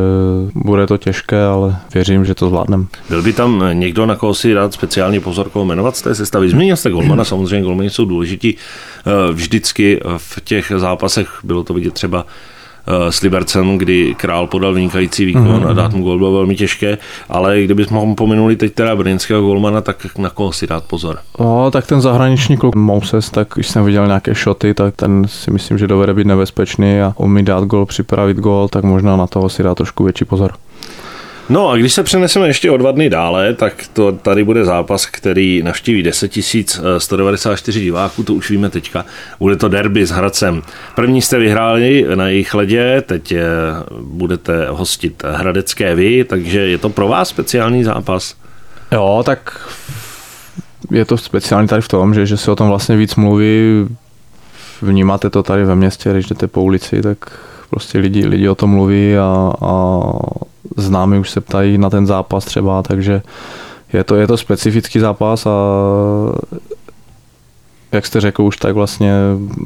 bude 0.54 0.86
to 0.86 0.96
těžké, 0.96 1.44
ale 1.44 1.76
věřím, 1.94 2.24
že 2.24 2.34
to 2.34 2.48
zvládneme. 2.48 2.84
Byl 3.08 3.22
by 3.22 3.32
tam 3.32 3.64
někdo, 3.72 4.06
na 4.06 4.16
koho 4.16 4.34
si 4.34 4.54
dát 4.54 4.72
speciální 4.72 5.20
koho 5.52 5.64
jmenovat 5.64 5.96
z 5.96 6.02
té 6.02 6.14
sestavy? 6.14 6.50
Zmínil 6.50 6.76
jste 6.76 6.90
golmana, 6.90 7.24
samozřejmě 7.24 7.64
golmani 7.64 7.90
jsou 7.90 8.04
důležití 8.04 8.56
eh, 8.56 9.32
vždycky 9.32 10.00
v 10.16 10.40
těch 10.44 10.72
zápasech, 10.76 11.40
bylo 11.44 11.64
to 11.64 11.74
vidět 11.74 11.94
třeba 11.94 12.26
s 13.10 13.20
Libercem, 13.20 13.78
kdy 13.78 14.14
král 14.18 14.46
podal 14.46 14.72
vynikající 14.72 15.24
výkon 15.24 15.42
mm-hmm. 15.42 15.68
a 15.68 15.72
dát 15.72 15.92
mu 15.92 16.04
gol 16.04 16.18
bylo 16.18 16.32
velmi 16.32 16.56
těžké, 16.56 16.98
ale 17.28 17.62
kdybychom 17.62 18.14
pominuli 18.14 18.56
teď 18.56 18.74
teda 18.74 18.96
brněnského 18.96 19.42
golmana, 19.42 19.80
tak 19.80 20.18
na 20.18 20.30
koho 20.30 20.52
si 20.52 20.66
dát 20.66 20.84
pozor? 20.84 21.18
No, 21.40 21.70
tak 21.70 21.86
ten 21.86 22.00
zahraniční 22.00 22.56
klub 22.56 22.74
Moses, 22.74 23.30
tak 23.30 23.48
když 23.54 23.68
jsem 23.68 23.84
viděl 23.84 24.06
nějaké 24.06 24.34
šoty, 24.34 24.74
tak 24.74 24.96
ten 24.96 25.24
si 25.26 25.50
myslím, 25.50 25.78
že 25.78 25.86
dovede 25.86 26.14
být 26.14 26.26
nebezpečný 26.26 27.00
a 27.00 27.14
umí 27.16 27.42
dát 27.42 27.64
gol, 27.64 27.86
připravit 27.86 28.36
gol, 28.36 28.68
tak 28.68 28.84
možná 28.84 29.16
na 29.16 29.26
toho 29.26 29.48
si 29.48 29.62
dá 29.62 29.74
trošku 29.74 30.04
větší 30.04 30.24
pozor. 30.24 30.52
No 31.50 31.68
a 31.68 31.76
když 31.76 31.92
se 31.92 32.02
přeneseme 32.02 32.46
ještě 32.46 32.70
o 32.70 32.76
dva 32.76 32.92
dny 32.92 33.10
dále, 33.10 33.54
tak 33.54 33.84
to 33.92 34.12
tady 34.12 34.44
bude 34.44 34.64
zápas, 34.64 35.06
který 35.06 35.62
navštíví 35.62 36.02
10 36.02 36.32
194 36.98 37.80
diváků, 37.80 38.22
to 38.22 38.34
už 38.34 38.50
víme 38.50 38.70
teďka. 38.70 39.04
Bude 39.40 39.56
to 39.56 39.68
derby 39.68 40.06
s 40.06 40.10
Hradcem. 40.10 40.62
První 40.94 41.22
jste 41.22 41.38
vyhráli 41.38 42.06
na 42.14 42.28
jejich 42.28 42.54
ledě, 42.54 43.02
teď 43.06 43.34
budete 44.00 44.66
hostit 44.68 45.22
Hradecké 45.26 45.94
vy, 45.94 46.24
takže 46.24 46.60
je 46.60 46.78
to 46.78 46.88
pro 46.88 47.08
vás 47.08 47.28
speciální 47.28 47.84
zápas? 47.84 48.34
Jo, 48.92 49.22
tak 49.26 49.70
je 50.90 51.04
to 51.04 51.16
speciální 51.16 51.68
tady 51.68 51.82
v 51.82 51.88
tom, 51.88 52.14
že, 52.14 52.26
že 52.26 52.36
se 52.36 52.50
o 52.50 52.56
tom 52.56 52.68
vlastně 52.68 52.96
víc 52.96 53.14
mluví, 53.14 53.86
vnímáte 54.82 55.30
to 55.30 55.42
tady 55.42 55.64
ve 55.64 55.76
městě, 55.76 56.12
když 56.12 56.26
jdete 56.26 56.46
po 56.46 56.62
ulici, 56.62 57.02
tak 57.02 57.18
prostě 57.70 57.98
lidi, 57.98 58.26
lidi 58.26 58.48
o 58.48 58.54
tom 58.54 58.70
mluví 58.70 59.16
a, 59.16 59.52
a 59.60 60.00
známi 60.76 61.18
už 61.18 61.30
se 61.30 61.40
ptají 61.40 61.78
na 61.78 61.90
ten 61.90 62.06
zápas 62.06 62.44
třeba, 62.44 62.82
takže 62.82 63.22
je 63.92 64.04
to, 64.04 64.16
je 64.16 64.26
to 64.26 64.36
specifický 64.36 64.98
zápas 64.98 65.46
a 65.46 65.50
jak 67.92 68.06
jste 68.06 68.20
řekl 68.20 68.42
už, 68.42 68.56
tak 68.56 68.74
vlastně 68.74 69.12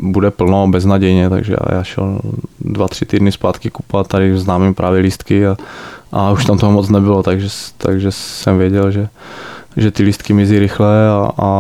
bude 0.03 0.31
plno 0.31 0.69
beznadějně, 0.69 1.31
takže 1.31 1.57
já 1.73 1.83
šel 1.83 2.19
dva, 2.61 2.89
tři 2.89 3.07
týdny 3.07 3.33
zpátky 3.33 3.71
kupat, 3.71 4.09
tady 4.09 4.39
známým 4.39 4.75
právě 4.75 5.01
lístky 5.01 5.47
a, 5.47 5.57
a 6.13 6.31
už 6.31 6.45
tam 6.45 6.59
toho 6.59 6.73
moc 6.73 6.89
nebylo, 6.89 7.23
takže, 7.23 7.49
takže 7.77 8.13
jsem 8.13 8.59
věděl, 8.59 8.91
že, 8.91 9.09
že 9.77 9.91
ty 9.91 10.03
lístky 10.03 10.33
mizí 10.33 10.59
rychle 10.59 11.09
a, 11.09 11.31
a 11.39 11.51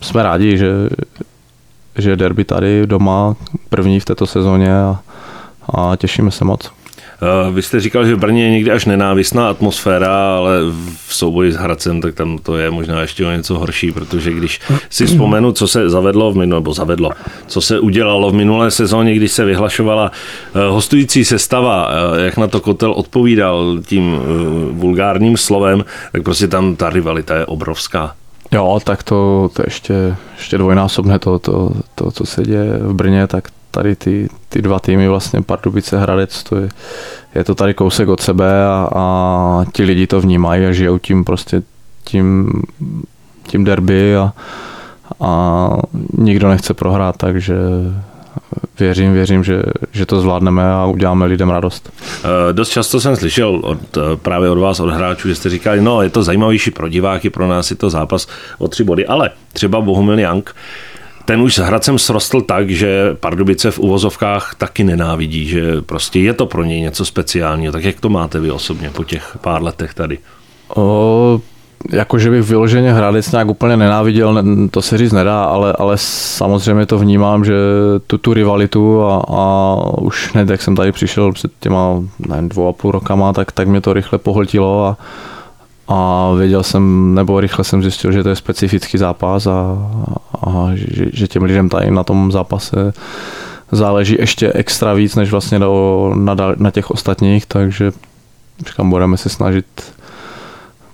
jsme 0.00 0.22
rádi, 0.22 0.58
že, 0.58 0.66
že 1.98 2.16
derby 2.16 2.44
tady 2.44 2.86
doma 2.86 3.36
první 3.68 4.00
v 4.00 4.04
této 4.04 4.26
sezóně 4.26 4.76
a, 4.76 5.00
a 5.74 5.96
těšíme 5.96 6.30
se 6.30 6.44
moc. 6.44 6.72
Eh, 7.22 7.52
vy 7.52 7.62
jste 7.62 7.80
říkal, 7.80 8.06
že 8.06 8.14
v 8.14 8.18
Brně 8.18 8.44
je 8.44 8.50
někdy 8.50 8.70
až 8.70 8.84
nenávistná 8.84 9.50
atmosféra, 9.50 10.36
ale 10.36 10.58
v 11.06 11.14
souboji 11.14 11.52
s 11.52 11.56
Hradcem, 11.56 12.00
tak 12.00 12.14
tam 12.14 12.38
to 12.38 12.56
je 12.56 12.70
možná 12.70 13.00
ještě 13.00 13.26
o 13.26 13.30
něco 13.30 13.58
horší, 13.58 13.92
protože 13.92 14.32
když 14.32 14.60
si 14.90 15.06
vzpomenu, 15.06 15.52
co 15.52 15.68
se 15.68 15.90
zavedlo 15.90 16.32
v 16.32 16.36
minulé, 16.36 16.60
nebo 16.60 16.74
zavedlo, 16.74 17.10
co 17.46 17.60
se 17.60 17.80
udělalo 17.80 18.30
v 18.30 18.34
minulé 18.34 18.70
sezóně, 18.70 19.14
když 19.14 19.32
se 19.32 19.44
vyhlašovala 19.44 20.10
eh, 20.54 20.68
hostující 20.68 21.24
sestava, 21.24 21.90
eh, 21.90 22.24
jak 22.24 22.36
na 22.36 22.46
to 22.46 22.60
Kotel 22.60 22.92
odpovídal 22.92 23.78
tím 23.86 24.20
vulgárním 24.70 25.36
slovem, 25.36 25.84
tak 26.12 26.22
prostě 26.22 26.48
tam 26.48 26.76
ta 26.76 26.90
rivalita 26.90 27.36
je 27.36 27.46
obrovská. 27.46 28.14
Jo, 28.52 28.80
tak 28.84 29.02
to, 29.02 29.50
to 29.52 29.62
ještě, 29.66 30.16
ještě 30.36 30.58
dvojnásobné 30.58 31.18
to, 31.18 31.38
to, 31.38 31.72
to, 31.94 32.10
co 32.10 32.26
se 32.26 32.42
děje 32.42 32.78
v 32.78 32.94
Brně, 32.94 33.26
tak 33.26 33.48
tady 33.70 33.96
ty, 33.96 34.28
ty 34.48 34.62
dva 34.62 34.78
týmy, 34.78 35.08
vlastně 35.08 35.42
Pardubice, 35.42 35.98
Hradec, 35.98 36.42
to 36.42 36.56
je, 36.56 36.68
je 37.34 37.44
to 37.44 37.54
tady 37.54 37.74
kousek 37.74 38.08
od 38.08 38.20
sebe 38.20 38.66
a, 38.66 38.88
a 38.94 39.64
ti 39.72 39.82
lidi 39.82 40.06
to 40.06 40.20
vnímají 40.20 40.66
a 40.66 40.72
žijou 40.72 40.98
tím 40.98 41.24
prostě 41.24 41.62
tím, 42.04 42.50
tím 43.46 43.64
derby 43.64 44.16
a, 44.16 44.32
a 45.20 45.68
nikdo 46.18 46.48
nechce 46.48 46.74
prohrát, 46.74 47.16
takže 47.16 47.56
věřím, 48.80 49.12
věřím, 49.12 49.44
že, 49.44 49.62
že 49.92 50.06
to 50.06 50.20
zvládneme 50.20 50.72
a 50.72 50.86
uděláme 50.86 51.26
lidem 51.26 51.50
radost. 51.50 51.92
E, 52.50 52.52
dost 52.52 52.68
často 52.68 53.00
jsem 53.00 53.16
slyšel 53.16 53.60
od, 53.62 53.98
právě 54.22 54.50
od 54.50 54.58
vás, 54.58 54.80
od 54.80 54.90
hráčů, 54.90 55.28
že 55.28 55.34
jste 55.34 55.50
říkali, 55.50 55.80
no 55.80 56.02
je 56.02 56.10
to 56.10 56.22
zajímavější 56.22 56.70
pro 56.70 56.88
diváky, 56.88 57.30
pro 57.30 57.48
nás 57.48 57.70
je 57.70 57.76
to 57.76 57.90
zápas 57.90 58.26
o 58.58 58.68
tři 58.68 58.84
body, 58.84 59.06
ale 59.06 59.30
třeba 59.52 59.80
Bohumil 59.80 60.18
Jank, 60.18 60.54
ten 61.24 61.40
už 61.40 61.54
s 61.54 61.58
Hradcem 61.58 61.98
srostl 61.98 62.40
tak, 62.40 62.70
že 62.70 63.16
Pardubice 63.20 63.70
v 63.70 63.78
uvozovkách 63.78 64.54
taky 64.54 64.84
nenávidí, 64.84 65.46
že 65.46 65.80
prostě 65.80 66.20
je 66.20 66.32
to 66.32 66.46
pro 66.46 66.64
něj 66.64 66.80
něco 66.80 67.04
speciálního. 67.04 67.72
Tak 67.72 67.84
jak 67.84 68.00
to 68.00 68.08
máte 68.08 68.40
vy 68.40 68.50
osobně 68.50 68.90
po 68.90 69.04
těch 69.04 69.38
pár 69.40 69.62
letech 69.62 69.94
tady? 69.94 70.18
O, 70.76 71.40
jako, 71.92 72.18
že 72.18 72.30
bych 72.30 72.42
vyloženě 72.42 72.92
Hradec 72.92 73.32
nějak 73.32 73.48
úplně 73.48 73.76
nenáviděl, 73.76 74.44
to 74.70 74.82
se 74.82 74.98
říct 74.98 75.12
nedá, 75.12 75.44
ale, 75.44 75.72
ale 75.72 75.94
samozřejmě 75.98 76.86
to 76.86 76.98
vnímám, 76.98 77.44
že 77.44 77.54
tu, 78.06 78.18
tu 78.18 78.34
rivalitu 78.34 79.02
a, 79.02 79.24
a 79.28 79.76
už 80.00 80.30
hned, 80.34 80.50
jak 80.50 80.62
jsem 80.62 80.76
tady 80.76 80.92
přišel 80.92 81.32
před 81.32 81.52
těma 81.60 82.02
nevím, 82.28 82.48
dvou 82.48 82.68
a 82.68 82.72
půl 82.72 82.90
rokama, 82.90 83.32
tak, 83.32 83.52
tak 83.52 83.68
mě 83.68 83.80
to 83.80 83.92
rychle 83.92 84.18
pohltilo 84.18 84.86
a, 84.86 84.96
a 85.88 86.30
věděl 86.32 86.62
jsem, 86.62 87.14
nebo 87.14 87.40
rychle 87.40 87.64
jsem 87.64 87.82
zjistil, 87.82 88.12
že 88.12 88.22
to 88.22 88.28
je 88.28 88.36
specifický 88.36 88.98
zápas 88.98 89.46
a, 89.46 89.76
a 90.46 90.70
že, 90.74 91.06
že 91.12 91.28
těm 91.28 91.42
lidem 91.42 91.68
tady 91.68 91.90
na 91.90 92.04
tom 92.04 92.32
zápase 92.32 92.92
záleží 93.72 94.16
ještě 94.18 94.52
extra 94.52 94.94
víc, 94.94 95.14
než 95.14 95.30
vlastně 95.30 95.58
do, 95.58 96.12
na, 96.16 96.36
na 96.56 96.70
těch 96.70 96.90
ostatních, 96.90 97.46
takže 97.46 97.92
říkám, 98.66 98.90
budeme 98.90 99.16
se 99.16 99.28
snažit 99.28 99.93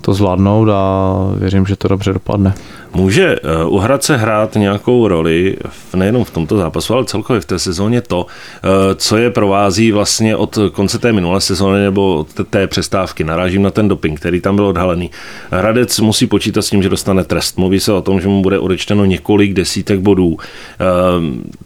to 0.00 0.14
zvládnout 0.14 0.68
a 0.68 1.14
věřím, 1.36 1.66
že 1.66 1.76
to 1.76 1.88
dobře 1.88 2.12
dopadne. 2.12 2.54
Může 2.94 3.26
eh, 3.26 3.64
u 3.64 3.78
Hradce 3.78 4.16
hrát 4.16 4.54
nějakou 4.54 5.08
roli 5.08 5.56
v, 5.68 5.94
nejenom 5.94 6.24
v 6.24 6.30
tomto 6.30 6.56
zápasu, 6.56 6.94
ale 6.94 7.04
celkově 7.04 7.40
v 7.40 7.44
té 7.44 7.58
sezóně 7.58 8.00
to, 8.00 8.26
eh, 8.26 8.94
co 8.94 9.16
je 9.16 9.30
provází 9.30 9.92
vlastně 9.92 10.36
od 10.36 10.58
konce 10.72 10.98
té 10.98 11.12
minulé 11.12 11.40
sezóny 11.40 11.80
nebo 11.80 12.16
od 12.16 12.28
té 12.50 12.66
přestávky. 12.66 13.24
Narážím 13.24 13.62
na 13.62 13.70
ten 13.70 13.88
doping, 13.88 14.20
který 14.20 14.40
tam 14.40 14.56
byl 14.56 14.66
odhalený. 14.66 15.10
Hradec 15.50 16.00
musí 16.00 16.26
počítat 16.26 16.62
s 16.62 16.70
tím, 16.70 16.82
že 16.82 16.88
dostane 16.88 17.24
trest. 17.24 17.58
Mluví 17.58 17.80
se 17.80 17.92
o 17.92 18.02
tom, 18.02 18.20
že 18.20 18.28
mu 18.28 18.42
bude 18.42 18.58
odečteno 18.58 19.04
několik 19.04 19.54
desítek 19.54 20.00
bodů. 20.00 20.36
Eh, 20.40 20.84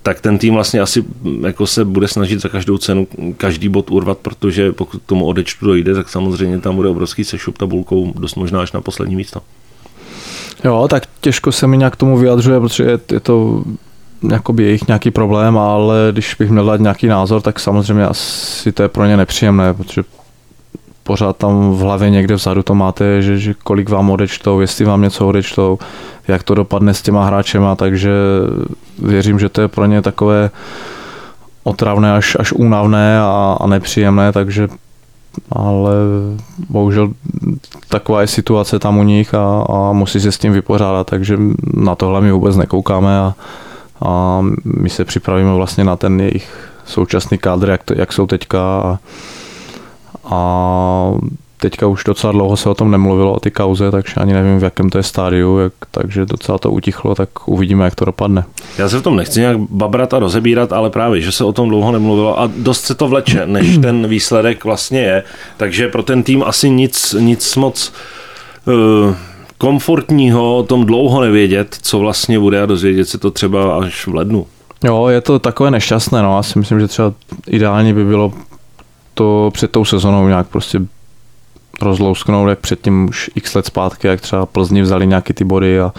tak 0.02 0.20
ten 0.20 0.38
tým 0.38 0.54
vlastně 0.54 0.80
asi 0.80 1.04
jako 1.40 1.66
se 1.66 1.84
bude 1.84 2.08
snažit 2.08 2.40
za 2.40 2.48
každou 2.48 2.78
cenu 2.78 3.06
každý 3.36 3.68
bod 3.68 3.90
urvat, 3.90 4.18
protože 4.18 4.72
pokud 4.72 5.02
tomu 5.06 5.26
odečtu 5.26 5.66
dojde, 5.66 5.94
tak 5.94 6.08
samozřejmě 6.08 6.60
tam 6.60 6.76
bude 6.76 6.88
obrovský 6.88 7.24
sešup 7.24 7.58
tabulkou 7.58 8.12
dost 8.24 8.34
možná 8.34 8.62
až 8.62 8.72
na 8.72 8.80
poslední 8.80 9.16
místo. 9.16 9.40
Jo, 10.64 10.88
tak 10.90 11.02
těžko 11.20 11.52
se 11.52 11.66
mi 11.66 11.76
nějak 11.76 11.96
tomu 11.96 12.18
vyjadřuje, 12.18 12.60
protože 12.60 12.84
je, 12.84 12.98
je 13.12 13.20
to 13.20 13.62
jakoby 14.30 14.62
jejich 14.62 14.86
nějaký 14.88 15.10
problém, 15.10 15.58
ale 15.58 16.08
když 16.12 16.34
bych 16.34 16.50
měl 16.50 16.66
dát 16.66 16.80
nějaký 16.80 17.06
názor, 17.06 17.42
tak 17.42 17.60
samozřejmě 17.60 18.06
asi 18.06 18.72
to 18.72 18.82
je 18.82 18.88
pro 18.88 19.06
ně 19.06 19.16
nepříjemné, 19.16 19.74
protože 19.74 20.02
pořád 21.02 21.36
tam 21.36 21.72
v 21.72 21.78
hlavě 21.78 22.10
někde 22.10 22.34
vzadu 22.34 22.62
to 22.62 22.74
máte, 22.74 23.22
že, 23.22 23.38
že 23.38 23.54
kolik 23.54 23.88
vám 23.88 24.10
odečtou, 24.10 24.60
jestli 24.60 24.84
vám 24.84 25.02
něco 25.02 25.28
odečtou, 25.28 25.78
jak 26.28 26.42
to 26.42 26.54
dopadne 26.54 26.94
s 26.94 27.02
těma 27.02 27.26
hráčema, 27.26 27.76
takže 27.76 28.10
věřím, 28.98 29.38
že 29.38 29.48
to 29.48 29.60
je 29.60 29.68
pro 29.68 29.86
ně 29.86 30.02
takové 30.02 30.50
otravné 31.64 32.12
až, 32.12 32.36
až 32.40 32.52
únavné 32.52 33.20
a, 33.20 33.56
a 33.60 33.66
nepříjemné, 33.66 34.32
takže 34.32 34.68
ale 35.52 35.94
bohužel 36.68 37.10
taková 37.88 38.20
je 38.20 38.26
situace 38.26 38.78
tam 38.78 38.98
u 38.98 39.02
nich 39.02 39.34
a, 39.34 39.62
a 39.62 39.92
musí 39.92 40.20
se 40.20 40.32
s 40.32 40.38
tím 40.38 40.52
vypořádat, 40.52 41.06
takže 41.06 41.38
na 41.74 41.94
tohle 41.94 42.20
my 42.20 42.32
vůbec 42.32 42.56
nekoukáme 42.56 43.18
a, 43.18 43.34
a 44.00 44.40
my 44.64 44.90
se 44.90 45.04
připravíme 45.04 45.54
vlastně 45.54 45.84
na 45.84 45.96
ten 45.96 46.20
jejich 46.20 46.70
současný 46.84 47.38
kádr, 47.38 47.68
jak, 47.70 47.82
to, 47.82 47.94
jak 47.96 48.12
jsou 48.12 48.26
teďka 48.26 48.80
a, 48.80 48.98
a 50.24 51.12
teďka 51.64 51.86
už 51.86 52.04
docela 52.04 52.32
dlouho 52.32 52.56
se 52.56 52.68
o 52.68 52.74
tom 52.74 52.90
nemluvilo, 52.90 53.32
o 53.32 53.40
ty 53.40 53.50
kauze, 53.50 53.90
takže 53.90 54.14
ani 54.16 54.32
nevím, 54.32 54.58
v 54.58 54.64
jakém 54.64 54.90
to 54.90 54.98
je 54.98 55.02
stádiu, 55.02 55.58
jak, 55.58 55.72
takže 55.90 56.26
docela 56.26 56.58
to 56.58 56.70
utichlo, 56.70 57.14
tak 57.14 57.48
uvidíme, 57.48 57.84
jak 57.84 57.94
to 57.94 58.04
dopadne. 58.04 58.44
Já 58.78 58.88
se 58.88 58.98
v 58.98 59.02
tom 59.02 59.16
nechci 59.16 59.40
nějak 59.40 59.58
babrat 59.58 60.14
a 60.14 60.18
rozebírat, 60.18 60.72
ale 60.72 60.90
právě, 60.90 61.20
že 61.20 61.32
se 61.32 61.44
o 61.44 61.52
tom 61.52 61.68
dlouho 61.68 61.92
nemluvilo 61.92 62.40
a 62.40 62.50
dost 62.56 62.80
se 62.80 62.94
to 62.94 63.08
vleče, 63.08 63.46
než 63.46 63.78
ten 63.82 64.08
výsledek 64.08 64.64
vlastně 64.64 65.00
je, 65.00 65.22
takže 65.56 65.88
pro 65.88 66.02
ten 66.02 66.22
tým 66.22 66.42
asi 66.42 66.70
nic, 66.70 67.16
nic 67.18 67.56
moc 67.56 67.92
uh, 68.66 69.14
komfortního 69.58 70.56
o 70.56 70.62
tom 70.62 70.86
dlouho 70.86 71.20
nevědět, 71.20 71.76
co 71.82 71.98
vlastně 71.98 72.38
bude 72.38 72.62
a 72.62 72.66
dozvědět 72.66 73.08
se 73.08 73.18
to 73.18 73.30
třeba 73.30 73.78
až 73.78 74.06
v 74.06 74.14
lednu. 74.14 74.46
Jo, 74.84 75.06
je 75.08 75.20
to 75.20 75.38
takové 75.38 75.70
nešťastné, 75.70 76.22
no, 76.22 76.36
já 76.36 76.42
si 76.42 76.58
myslím, 76.58 76.80
že 76.80 76.88
třeba 76.88 77.12
ideálně 77.46 77.94
by 77.94 78.04
bylo 78.04 78.32
to 79.14 79.50
před 79.52 79.70
tou 79.70 79.84
sezonou 79.84 80.28
nějak 80.28 80.48
prostě 80.48 80.80
rozlousknout, 81.82 82.48
jak 82.48 82.58
předtím 82.58 83.08
už 83.08 83.30
x 83.34 83.54
let 83.54 83.66
zpátky, 83.66 84.06
jak 84.06 84.20
třeba 84.20 84.46
Plzni 84.46 84.82
vzali 84.82 85.06
nějaký 85.06 85.32
ty 85.32 85.44
body 85.44 85.80
a 85.80 85.92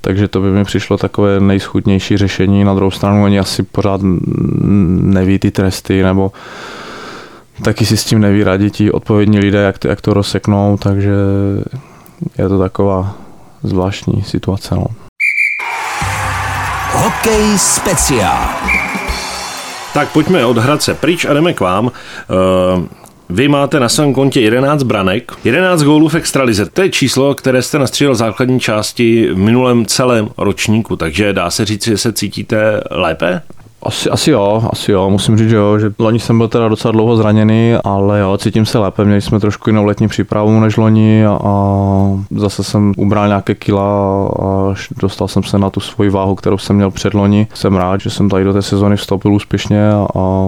takže 0.00 0.28
to 0.28 0.40
by 0.40 0.50
mi 0.50 0.64
přišlo 0.64 0.96
takové 0.96 1.40
nejschudnější 1.40 2.16
řešení. 2.16 2.64
Na 2.64 2.74
druhou 2.74 2.90
stranu 2.90 3.24
oni 3.24 3.38
asi 3.38 3.62
pořád 3.62 4.00
neví 4.02 5.38
ty 5.38 5.50
tresty, 5.50 6.02
nebo 6.02 6.32
taky 7.62 7.86
si 7.86 7.96
s 7.96 8.04
tím 8.04 8.20
neví 8.20 8.44
radit 8.44 8.74
ti 8.74 8.92
odpovědní 8.92 9.38
lidé, 9.38 9.58
jak 9.58 9.78
to, 9.78 9.88
jak 9.88 10.00
to 10.00 10.14
rozseknou, 10.14 10.76
takže 10.76 11.14
je 12.38 12.48
to 12.48 12.58
taková 12.58 13.14
zvláštní 13.62 14.22
situace. 14.22 14.74
No. 14.74 14.86
Hokej 16.92 17.58
speciál. 17.58 18.48
Tak 19.94 20.08
pojďme 20.08 20.46
od 20.46 20.58
Hradce 20.58 20.94
pryč 20.94 21.24
a 21.24 21.34
jdeme 21.34 21.52
k 21.52 21.60
vám. 21.60 21.90
Vy 23.30 23.48
máte 23.48 23.80
na 23.80 23.88
svém 23.88 24.14
kontě 24.14 24.40
11 24.40 24.82
branek, 24.82 25.32
11 25.44 25.82
gólů 25.82 26.08
v 26.08 26.14
extralize. 26.14 26.66
To 26.66 26.82
je 26.82 26.90
číslo, 26.90 27.34
které 27.34 27.62
jste 27.62 27.78
nastřílel 27.78 28.14
v 28.14 28.16
základní 28.16 28.60
části 28.60 29.28
v 29.32 29.38
minulém 29.38 29.86
celém 29.86 30.28
ročníku, 30.38 30.96
takže 30.96 31.32
dá 31.32 31.50
se 31.50 31.64
říct, 31.64 31.84
že 31.84 31.98
se 31.98 32.12
cítíte 32.12 32.80
lépe? 32.90 33.42
Asi, 33.82 34.10
asi 34.10 34.30
jo, 34.30 34.68
asi 34.72 34.92
jo, 34.92 35.10
musím 35.10 35.38
říct, 35.38 35.50
že 35.50 35.56
jo, 35.56 35.78
že 35.78 35.92
loni 35.98 36.18
jsem 36.18 36.38
byl 36.38 36.48
teda 36.48 36.68
docela 36.68 36.92
dlouho 36.92 37.16
zraněný, 37.16 37.74
ale 37.84 38.20
jo, 38.20 38.38
cítím 38.38 38.66
se 38.66 38.78
lépe, 38.78 39.04
měli 39.04 39.20
jsme 39.20 39.40
trošku 39.40 39.70
jinou 39.70 39.84
letní 39.84 40.08
přípravu 40.08 40.60
než 40.60 40.76
loni 40.76 41.26
a, 41.26 41.38
a 41.44 42.04
zase 42.36 42.64
jsem 42.64 42.92
ubral 42.96 43.26
nějaké 43.26 43.54
kila 43.54 44.28
a 44.42 44.74
dostal 45.00 45.28
jsem 45.28 45.42
se 45.42 45.58
na 45.58 45.70
tu 45.70 45.80
svoji 45.80 46.10
váhu, 46.10 46.34
kterou 46.34 46.58
jsem 46.58 46.76
měl 46.76 46.90
před 46.90 47.14
loni. 47.14 47.46
Jsem 47.54 47.76
rád, 47.76 48.00
že 48.00 48.10
jsem 48.10 48.28
tady 48.28 48.44
do 48.44 48.52
té 48.52 48.62
sezóny 48.62 48.96
vstoupil 48.96 49.32
úspěšně 49.32 49.90
a, 49.90 50.06
a 50.18 50.46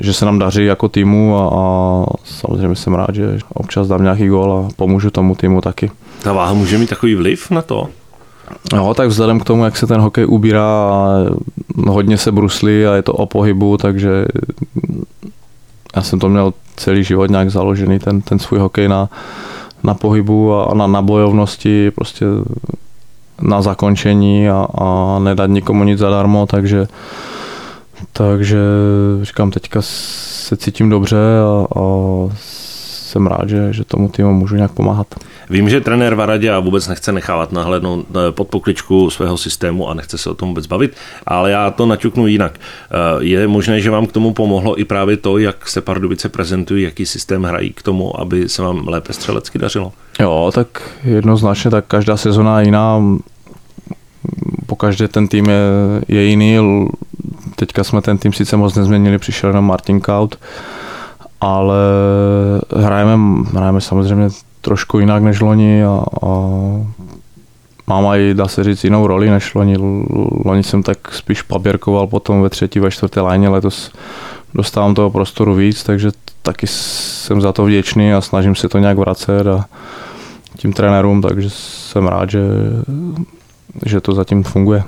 že 0.00 0.12
se 0.12 0.24
nám 0.24 0.38
daří 0.38 0.64
jako 0.64 0.88
týmu 0.88 1.38
a, 1.38 1.50
a 1.54 2.04
samozřejmě 2.24 2.76
jsem 2.76 2.94
rád, 2.94 3.14
že 3.14 3.38
občas 3.54 3.88
dám 3.88 4.02
nějaký 4.02 4.28
gól 4.28 4.52
a 4.52 4.68
pomůžu 4.76 5.10
tomu 5.10 5.34
týmu 5.34 5.60
taky. 5.60 5.90
Ta 6.22 6.32
váha 6.32 6.52
může 6.54 6.78
mít 6.78 6.90
takový 6.90 7.14
vliv 7.14 7.50
na 7.50 7.62
to? 7.62 7.88
No, 8.72 8.94
tak 8.94 9.08
vzhledem 9.08 9.40
k 9.40 9.44
tomu, 9.44 9.64
jak 9.64 9.76
se 9.76 9.86
ten 9.86 10.00
hokej 10.00 10.26
ubírá, 10.26 10.90
hodně 11.86 12.18
se 12.18 12.32
bruslí 12.32 12.86
a 12.86 12.94
je 12.94 13.02
to 13.02 13.12
o 13.12 13.26
pohybu, 13.26 13.76
takže 13.76 14.26
já 15.96 16.02
jsem 16.02 16.18
to 16.18 16.28
měl 16.28 16.52
celý 16.76 17.04
život 17.04 17.30
nějak 17.30 17.50
založený, 17.50 17.98
ten, 17.98 18.20
ten 18.20 18.38
svůj 18.38 18.60
hokej 18.60 18.88
na, 18.88 19.08
na 19.82 19.94
pohybu 19.94 20.54
a 20.54 20.74
na, 20.74 20.86
na 20.86 21.02
bojovnosti, 21.02 21.90
prostě 21.90 22.24
na 23.42 23.62
zakončení 23.62 24.48
a, 24.50 24.66
a 24.78 25.18
nedat 25.18 25.50
nikomu 25.50 25.84
nic 25.84 25.98
zadarmo, 25.98 26.46
takže 26.46 26.88
takže 28.12 28.58
říkám, 29.22 29.50
teďka 29.50 29.78
se 29.82 30.56
cítím 30.56 30.88
dobře 30.90 31.16
a, 31.16 31.80
a 31.80 31.82
jsem 33.18 33.26
rád, 33.26 33.48
že, 33.48 33.72
že 33.72 33.84
tomu 33.84 34.08
týmu 34.08 34.32
můžu 34.32 34.56
nějak 34.56 34.72
pomáhat. 34.72 35.06
Vím, 35.50 35.70
že 35.70 35.80
trenér 35.80 36.14
Varadě 36.14 36.52
a 36.52 36.58
vůbec 36.58 36.88
nechce 36.88 37.12
nechávat 37.12 37.52
nahlédnout 37.52 38.06
eh, 38.10 38.32
pod 38.32 38.48
pokličku 38.48 39.10
svého 39.10 39.36
systému 39.36 39.90
a 39.90 39.94
nechce 39.94 40.18
se 40.18 40.30
o 40.30 40.34
tom 40.34 40.48
vůbec 40.48 40.66
bavit, 40.66 40.96
ale 41.26 41.50
já 41.50 41.70
to 41.70 41.86
naťuknu 41.86 42.26
jinak. 42.26 42.60
Eh, 42.60 43.24
je 43.24 43.48
možné, 43.48 43.80
že 43.80 43.90
vám 43.90 44.06
k 44.06 44.12
tomu 44.12 44.32
pomohlo 44.32 44.80
i 44.80 44.84
právě 44.84 45.16
to, 45.16 45.38
jak 45.38 45.68
se 45.68 45.80
Pardubice 45.80 46.28
prezentují, 46.28 46.84
jaký 46.84 47.06
systém 47.06 47.42
hrají 47.42 47.72
k 47.72 47.82
tomu, 47.82 48.20
aby 48.20 48.48
se 48.48 48.62
vám 48.62 48.88
lépe 48.88 49.12
střelecky 49.12 49.58
dařilo? 49.58 49.92
Jo, 50.20 50.50
tak 50.54 50.82
jednoznačně, 51.04 51.70
tak 51.70 51.84
každá 51.86 52.16
sezona 52.16 52.60
je 52.60 52.66
jiná. 52.66 53.02
Po 54.66 54.76
každé 54.76 55.08
ten 55.08 55.28
tým 55.28 55.46
je, 55.46 55.62
je 56.08 56.22
jiný. 56.24 56.58
Teďka 57.56 57.84
jsme 57.84 58.00
ten 58.02 58.18
tým 58.18 58.32
sice 58.32 58.56
moc 58.56 58.74
nezměnili, 58.74 59.18
přišel 59.18 59.52
na 59.52 59.60
Martin 59.60 60.00
Kaut, 60.00 60.38
ale 61.40 61.76
hrajeme, 62.76 63.44
hrajeme 63.54 63.80
samozřejmě 63.80 64.28
trošku 64.60 64.98
jinak 64.98 65.22
než 65.22 65.40
loni 65.40 65.84
a, 65.84 66.04
a 66.22 66.28
mám 67.86 68.06
i, 68.06 68.34
dá 68.34 68.48
se 68.48 68.64
říct, 68.64 68.84
jinou 68.84 69.06
roli 69.06 69.30
než 69.30 69.54
loni. 69.54 69.76
Loni 70.44 70.62
jsem 70.62 70.82
tak 70.82 71.14
spíš 71.14 71.42
paběrkoval 71.42 72.06
potom 72.06 72.42
ve 72.42 72.48
třetí, 72.48 72.80
ve 72.80 72.90
čtvrté 72.90 73.20
léně, 73.20 73.48
letos 73.48 73.92
dostávám 74.54 74.94
toho 74.94 75.10
prostoru 75.10 75.54
víc, 75.54 75.84
takže 75.84 76.10
taky 76.42 76.66
jsem 76.66 77.40
za 77.40 77.52
to 77.52 77.64
vděčný 77.64 78.12
a 78.12 78.20
snažím 78.20 78.54
se 78.54 78.68
to 78.68 78.78
nějak 78.78 78.98
vracet 78.98 79.46
a 79.46 79.64
tím 80.56 80.72
trenérům, 80.72 81.22
takže 81.22 81.50
jsem 81.50 82.06
rád, 82.06 82.30
že, 82.30 82.40
že 83.86 84.00
to 84.00 84.12
zatím 84.12 84.42
funguje. 84.42 84.82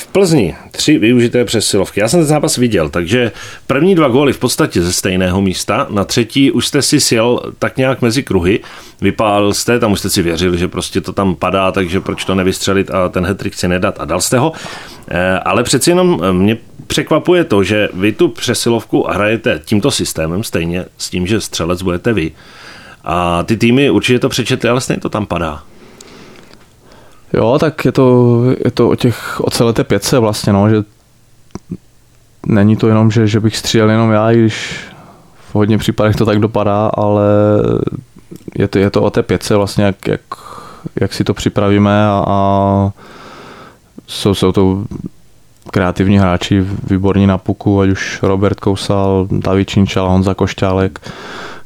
V 0.00 0.06
Plzni 0.06 0.56
tři 0.70 0.98
využité 0.98 1.44
přesilovky. 1.44 2.00
Já 2.00 2.08
jsem 2.08 2.20
ten 2.20 2.26
zápas 2.26 2.56
viděl, 2.56 2.88
takže 2.88 3.32
první 3.66 3.94
dva 3.94 4.08
góly 4.08 4.32
v 4.32 4.38
podstatě 4.38 4.82
ze 4.82 4.92
stejného 4.92 5.40
místa, 5.40 5.86
na 5.90 6.04
třetí 6.04 6.50
už 6.50 6.66
jste 6.66 6.82
si 6.82 7.00
sjel 7.00 7.40
tak 7.58 7.76
nějak 7.76 8.02
mezi 8.02 8.22
kruhy, 8.22 8.60
vypálil 9.00 9.54
jste, 9.54 9.78
tam 9.78 9.92
už 9.92 9.98
jste 9.98 10.10
si 10.10 10.22
věřili, 10.22 10.58
že 10.58 10.68
prostě 10.68 11.00
to 11.00 11.12
tam 11.12 11.34
padá, 11.34 11.72
takže 11.72 12.00
proč 12.00 12.24
to 12.24 12.34
nevystřelit 12.34 12.90
a 12.90 13.08
ten 13.08 13.26
hetrik 13.26 13.54
si 13.54 13.68
nedat 13.68 14.00
a 14.00 14.04
dal 14.04 14.20
jste 14.20 14.38
ho. 14.38 14.52
Eh, 15.10 15.38
ale 15.38 15.62
přeci 15.62 15.90
jenom 15.90 16.20
eh, 16.22 16.32
mě 16.32 16.56
překvapuje 16.86 17.44
to, 17.44 17.62
že 17.62 17.88
vy 17.94 18.12
tu 18.12 18.28
přesilovku 18.28 19.06
hrajete 19.10 19.60
tímto 19.64 19.90
systémem 19.90 20.44
stejně 20.44 20.84
s 20.98 21.10
tím, 21.10 21.26
že 21.26 21.40
střelec 21.40 21.82
budete 21.82 22.12
vy. 22.12 22.32
A 23.04 23.42
ty 23.42 23.56
týmy 23.56 23.90
určitě 23.90 24.18
to 24.18 24.28
přečetly, 24.28 24.68
ale 24.68 24.80
stejně 24.80 25.00
to 25.00 25.08
tam 25.08 25.26
padá. 25.26 25.62
Jo, 27.32 27.58
tak 27.60 27.84
je 27.84 27.92
to, 27.92 28.40
je 28.64 28.70
to 28.70 28.88
o 28.88 28.94
těch, 28.94 29.40
o 29.40 29.50
celé 29.50 29.72
té 29.72 29.84
pětce 29.84 30.18
vlastně, 30.18 30.52
no, 30.52 30.70
že 30.70 30.76
není 32.46 32.76
to 32.76 32.88
jenom, 32.88 33.10
že, 33.10 33.26
že 33.26 33.40
bych 33.40 33.56
střílel 33.56 33.90
jenom 33.90 34.12
já, 34.12 34.30
i 34.30 34.38
když 34.38 34.84
v 35.50 35.54
hodně 35.54 35.78
případech 35.78 36.16
to 36.16 36.26
tak 36.26 36.38
dopadá, 36.38 36.86
ale 36.94 37.24
je 38.58 38.68
to, 38.68 38.78
je 38.78 38.90
to 38.90 39.02
o 39.02 39.10
té 39.10 39.22
pětce 39.22 39.56
vlastně, 39.56 39.84
jak, 39.84 40.08
jak, 40.08 40.20
jak 41.00 41.12
si 41.12 41.24
to 41.24 41.34
připravíme 41.34 42.06
a, 42.06 42.24
a 42.26 42.90
jsou, 44.06 44.34
jsou 44.34 44.52
to 44.52 44.84
kreativní 45.70 46.18
hráči, 46.18 46.66
výborní 46.90 47.26
na 47.26 47.38
puku, 47.38 47.80
ať 47.80 47.90
už 47.90 48.22
Robert 48.22 48.60
Kousal, 48.60 49.28
David 49.30 49.68
Činčal, 49.68 50.10
Honza 50.10 50.34
Košťálek, 50.34 51.00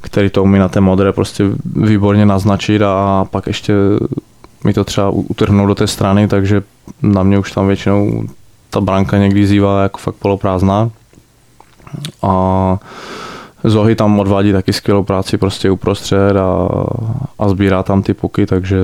který 0.00 0.30
to 0.30 0.42
umí 0.42 0.58
na 0.58 0.68
té 0.68 0.80
modré 0.80 1.12
prostě 1.12 1.44
výborně 1.76 2.26
naznačit 2.26 2.82
a 2.82 3.24
pak 3.30 3.46
ještě 3.46 3.74
mi 4.64 4.74
to 4.74 4.84
třeba 4.84 5.10
utrhnou 5.10 5.66
do 5.66 5.74
té 5.74 5.86
strany, 5.86 6.28
takže 6.28 6.62
na 7.02 7.22
mě 7.22 7.38
už 7.38 7.52
tam 7.52 7.66
většinou 7.66 8.24
ta 8.70 8.80
branka 8.80 9.18
někdy 9.18 9.46
zývá 9.46 9.82
jako 9.82 9.98
fakt 9.98 10.14
poloprázdná. 10.14 10.90
A 12.22 12.78
Zohy 13.66 13.94
tam 13.94 14.18
odvádí 14.18 14.52
taky 14.52 14.72
skvělou 14.72 15.04
práci 15.04 15.38
prostě 15.38 15.70
uprostřed 15.70 16.36
a, 16.36 16.68
a 17.38 17.48
sbírá 17.48 17.82
tam 17.82 18.02
ty 18.02 18.14
puky, 18.14 18.46
takže 18.46 18.78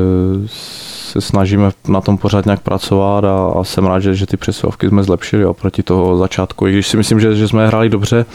se 0.46 1.20
snažíme 1.20 1.70
na 1.88 2.00
tom 2.00 2.18
pořád 2.18 2.44
nějak 2.44 2.60
pracovat 2.60 3.24
a, 3.24 3.46
a 3.60 3.64
jsem 3.64 3.86
rád, 3.86 4.00
že, 4.00 4.14
že 4.14 4.26
ty 4.26 4.36
přesilovky 4.36 4.88
jsme 4.88 5.02
zlepšili 5.02 5.46
oproti 5.46 5.82
toho 5.82 6.16
začátku. 6.16 6.66
I 6.66 6.72
když 6.72 6.88
si 6.88 6.96
myslím, 6.96 7.20
že, 7.20 7.36
že 7.36 7.48
jsme 7.48 7.66
hráli 7.66 7.88
dobře, 7.88 8.26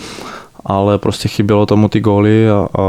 ale 0.66 0.98
prostě 0.98 1.28
chybělo 1.28 1.66
tomu 1.66 1.90
ty 1.90 2.00
góly 2.00 2.50
a, 2.50 2.68
a 2.78 2.84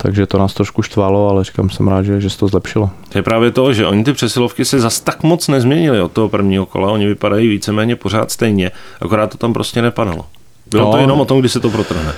takže 0.00 0.26
to 0.26 0.38
nás 0.38 0.54
trošku 0.54 0.82
štvalo, 0.82 1.28
ale 1.28 1.44
říkám, 1.44 1.70
jsem 1.70 1.88
rád, 1.88 2.02
že, 2.02 2.20
že 2.20 2.30
se 2.30 2.38
to 2.38 2.48
zlepšilo. 2.48 2.90
To 3.08 3.18
je 3.18 3.22
právě 3.22 3.50
to, 3.50 3.72
že 3.72 3.86
oni 3.86 4.04
ty 4.04 4.12
přesilovky 4.12 4.64
se 4.64 4.80
zas 4.80 5.00
tak 5.00 5.22
moc 5.22 5.48
nezměnili 5.48 6.00
od 6.00 6.12
toho 6.12 6.28
prvního 6.28 6.66
kola, 6.66 6.92
oni 6.92 7.06
vypadají 7.06 7.48
víceméně 7.48 7.96
pořád 7.96 8.30
stejně, 8.30 8.70
akorát 9.00 9.30
to 9.30 9.38
tam 9.38 9.52
prostě 9.52 9.82
nepadalo. 9.82 10.26
Bylo 10.70 10.84
no, 10.84 10.92
to 10.92 10.98
jenom 10.98 11.20
o 11.20 11.24
tom, 11.24 11.40
kdy 11.40 11.48
se 11.48 11.60
to 11.60 11.70
protrhne. 11.70 12.12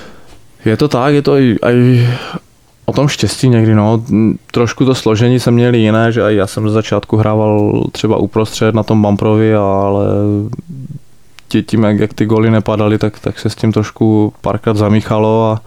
Je 0.65 0.77
to 0.77 0.87
tak, 0.87 1.13
je 1.13 1.21
to 1.21 1.37
i, 1.37 1.57
i 1.71 2.07
o 2.85 2.93
tom 2.93 3.07
štěstí 3.07 3.49
někdy, 3.49 3.75
no. 3.75 4.03
Trošku 4.51 4.85
to 4.85 4.95
složení 4.95 5.39
jsem 5.39 5.53
měli 5.53 5.77
jiné, 5.77 6.11
že 6.11 6.21
já 6.21 6.47
jsem 6.47 6.69
z 6.69 6.73
začátku 6.73 7.17
hrával 7.17 7.83
třeba 7.91 8.17
uprostřed 8.17 8.75
na 8.75 8.83
tom 8.83 9.01
bumprovi, 9.01 9.55
ale 9.55 10.05
tím, 11.65 11.83
jak, 11.83 11.99
jak 11.99 12.13
ty 12.13 12.25
goly 12.25 12.51
nepadaly, 12.51 12.97
tak, 12.97 13.19
tak 13.19 13.39
se 13.39 13.49
s 13.49 13.55
tím 13.55 13.71
trošku 13.71 14.33
párkrát 14.41 14.77
zamíchalo 14.77 15.51
a, 15.51 15.61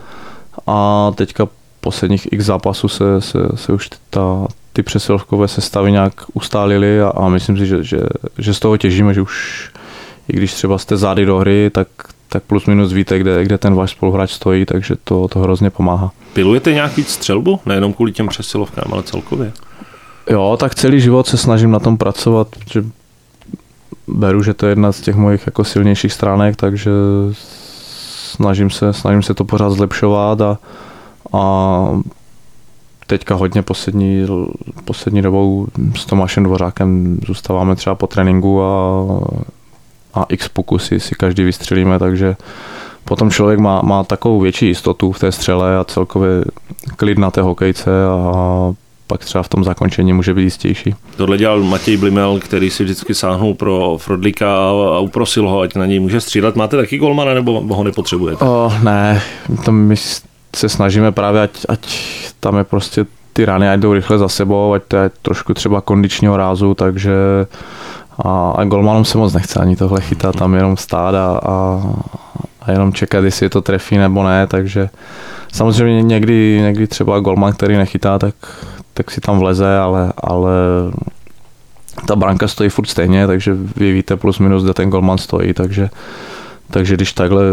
a 0.66 1.10
teďka 1.14 1.48
posledních 1.84 2.32
x 2.32 2.44
zápasů 2.44 2.88
se, 2.88 3.20
se, 3.20 3.38
se 3.54 3.72
už 3.72 3.90
ta, 4.10 4.46
ty 4.72 4.82
přesilovkové 4.82 5.48
sestavy 5.48 5.92
nějak 5.92 6.12
ustálily 6.32 7.02
a, 7.02 7.08
a 7.08 7.28
myslím 7.28 7.56
si, 7.56 7.66
že, 7.66 7.84
že, 7.84 7.98
že 8.38 8.54
z 8.54 8.60
toho 8.60 8.76
těžíme, 8.76 9.14
že 9.14 9.20
už 9.20 9.70
i 10.28 10.36
když 10.36 10.54
třeba 10.54 10.78
jste 10.78 10.96
zády 10.96 11.24
do 11.24 11.38
hry, 11.38 11.70
tak, 11.72 11.88
tak 12.28 12.42
plus 12.42 12.66
minus 12.66 12.92
víte, 12.92 13.18
kde, 13.18 13.44
kde 13.44 13.58
ten 13.58 13.74
váš 13.74 13.90
spoluhráč 13.90 14.30
stojí, 14.30 14.66
takže 14.66 14.94
to, 15.04 15.28
to 15.28 15.38
hrozně 15.38 15.70
pomáhá. 15.70 16.10
Pilujete 16.32 16.72
nějaký 16.72 17.04
střelbu? 17.04 17.60
Nejenom 17.66 17.92
kvůli 17.92 18.12
těm 18.12 18.28
přesilovkám, 18.28 18.92
ale 18.92 19.02
celkově? 19.02 19.52
Jo, 20.30 20.56
tak 20.60 20.74
celý 20.74 21.00
život 21.00 21.26
se 21.26 21.36
snažím 21.36 21.70
na 21.70 21.78
tom 21.78 21.96
pracovat, 21.96 22.48
protože 22.48 22.84
beru, 24.08 24.42
že 24.42 24.54
to 24.54 24.66
je 24.66 24.72
jedna 24.72 24.92
z 24.92 25.00
těch 25.00 25.16
mojich 25.16 25.46
jako 25.46 25.64
silnějších 25.64 26.12
stránek, 26.12 26.56
takže 26.56 26.90
snažím 28.34 28.70
se, 28.70 28.92
snažím 28.92 29.22
se 29.22 29.34
to 29.34 29.44
pořád 29.44 29.70
zlepšovat 29.70 30.40
a, 30.40 30.58
a 31.32 32.00
teďka 33.06 33.34
hodně 33.34 33.62
poslední, 33.62 34.26
poslední 34.84 35.22
dobou 35.22 35.66
s 35.96 36.06
Tomášem 36.06 36.44
Dvořákem 36.44 37.18
zůstáváme 37.26 37.76
třeba 37.76 37.94
po 37.94 38.06
tréninku 38.06 38.62
a, 38.62 39.04
a 40.14 40.24
x 40.28 40.48
pokusy 40.48 41.00
si 41.00 41.14
každý 41.14 41.44
vystřelíme, 41.44 41.98
takže 41.98 42.36
potom 43.04 43.30
člověk 43.30 43.58
má, 43.58 43.82
má 43.82 44.04
takovou 44.04 44.40
větší 44.40 44.66
jistotu 44.66 45.12
v 45.12 45.18
té 45.18 45.32
střele 45.32 45.78
a 45.78 45.84
celkově 45.84 46.44
klid 46.96 47.18
na 47.18 47.30
té 47.30 47.42
hokejce 47.42 47.90
a 48.06 48.74
pak 49.06 49.24
třeba 49.24 49.42
v 49.42 49.48
tom 49.48 49.64
zakončení 49.64 50.12
může 50.12 50.34
být 50.34 50.42
jistější. 50.42 50.94
Tohle 51.16 51.38
dělal 51.38 51.62
Matěj 51.62 51.96
Blimel, 51.96 52.40
který 52.40 52.70
si 52.70 52.84
vždycky 52.84 53.14
sáhnul 53.14 53.54
pro 53.54 53.98
Frodlíka 53.98 54.68
a 54.68 54.98
uprosil 54.98 55.48
ho, 55.48 55.60
ať 55.60 55.74
na 55.74 55.86
něj 55.86 56.00
může 56.00 56.20
střílet. 56.20 56.56
Máte 56.56 56.76
taky 56.76 56.98
golmana 56.98 57.34
nebo 57.34 57.60
ho 57.60 57.84
nepotřebujete? 57.84 58.44
O, 58.44 58.72
ne, 58.82 59.22
to 59.64 59.72
my 59.72 59.96
se 60.56 60.68
snažíme 60.68 61.12
právě, 61.12 61.42
ať, 61.42 61.50
ať 61.68 62.00
tam 62.40 62.56
je 62.56 62.64
prostě 62.64 63.06
ty 63.32 63.44
rány 63.44 63.68
ať 63.68 63.80
jdou 63.80 63.92
rychle 63.92 64.18
za 64.18 64.28
sebou, 64.28 64.72
ať 64.72 64.82
to 64.88 64.96
je 64.96 65.10
trošku 65.22 65.54
třeba 65.54 65.80
kondičního 65.80 66.36
rázu, 66.36 66.74
takže 66.74 67.14
a, 68.24 68.50
a 68.50 68.64
golmanům 68.64 69.04
se 69.04 69.18
moc 69.18 69.32
nechce 69.32 69.60
ani 69.60 69.76
tohle 69.76 70.00
chytat, 70.00 70.36
tam 70.36 70.54
jenom 70.54 70.76
stát 70.76 71.14
a, 71.14 71.40
a, 71.42 71.82
a 72.62 72.70
jenom 72.70 72.92
čekat, 72.92 73.24
jestli 73.24 73.46
je 73.46 73.50
to 73.50 73.62
trefí 73.62 73.98
nebo 73.98 74.24
ne, 74.24 74.46
takže 74.46 74.88
samozřejmě 75.52 76.02
někdy, 76.02 76.60
někdy 76.62 76.86
třeba 76.86 77.20
golman, 77.20 77.52
který 77.52 77.76
nechytá, 77.76 78.18
tak, 78.18 78.34
tak 78.94 79.10
si 79.10 79.20
tam 79.20 79.38
vleze, 79.38 79.78
ale, 79.78 80.12
ale 80.16 80.52
ta 82.06 82.16
branka 82.16 82.48
stojí 82.48 82.70
furt 82.70 82.86
stejně, 82.86 83.26
takže 83.26 83.54
vy 83.76 83.92
víte 83.92 84.16
plus 84.16 84.38
minus, 84.38 84.64
kde 84.64 84.74
ten 84.74 84.90
golman 84.90 85.18
stojí, 85.18 85.54
takže 85.54 85.90
takže 86.70 86.94
když 86.94 87.12
takhle 87.12 87.44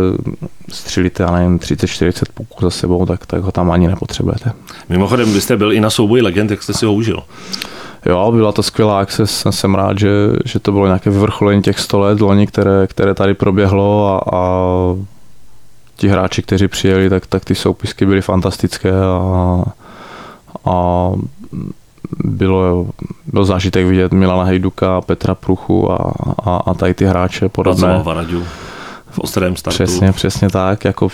střílíte, 0.69 1.23
já 1.23 1.31
nevím, 1.31 1.59
30-40 1.59 2.23
puků 2.33 2.57
za 2.61 2.69
sebou, 2.69 3.05
tak, 3.05 3.25
tak 3.25 3.41
ho 3.41 3.51
tam 3.51 3.71
ani 3.71 3.87
nepotřebujete. 3.87 4.51
Mimochodem, 4.89 5.33
vy 5.33 5.41
jste 5.41 5.57
byl 5.57 5.73
i 5.73 5.79
na 5.79 5.89
souboji 5.89 6.21
legend, 6.21 6.51
jak 6.51 6.63
jste 6.63 6.73
si 6.73 6.85
ho 6.85 6.93
užil? 6.93 7.23
Jo, 8.05 8.31
byla 8.31 8.51
to 8.51 8.63
skvělá 8.63 8.99
akce, 8.99 9.27
jsem, 9.27 9.51
jsem 9.51 9.75
rád, 9.75 9.99
že, 9.99 10.09
že 10.45 10.59
to 10.59 10.71
bylo 10.71 10.85
nějaké 10.85 11.09
vyvrcholení 11.09 11.61
těch 11.61 11.79
100 11.79 11.99
let 11.99 12.21
loni, 12.21 12.47
které, 12.47 12.87
které 12.87 13.13
tady 13.13 13.33
proběhlo 13.33 14.07
a, 14.07 14.37
a 14.37 14.43
ti 15.95 16.07
hráči, 16.07 16.41
kteří 16.41 16.67
přijeli, 16.67 17.09
tak, 17.09 17.27
tak 17.27 17.45
ty 17.45 17.55
soupisky 17.55 18.05
byly 18.05 18.21
fantastické 18.21 18.91
a, 18.91 19.63
a 20.65 21.07
bylo, 22.23 22.87
byl 23.27 23.45
zážitek 23.45 23.85
vidět 23.85 24.11
Milana 24.11 24.43
Hejduka, 24.43 25.01
Petra 25.01 25.35
Pruchu 25.35 25.91
a, 25.91 26.13
a, 26.45 26.55
a 26.55 26.73
tady 26.73 26.93
ty 26.93 27.05
hráče 27.05 27.49
podobné 27.49 28.03
v 29.11 29.19
ostrém 29.19 29.55
startu. 29.55 29.75
Přesně, 29.75 30.11
přesně 30.11 30.49
tak, 30.49 30.85
jako 30.85 31.07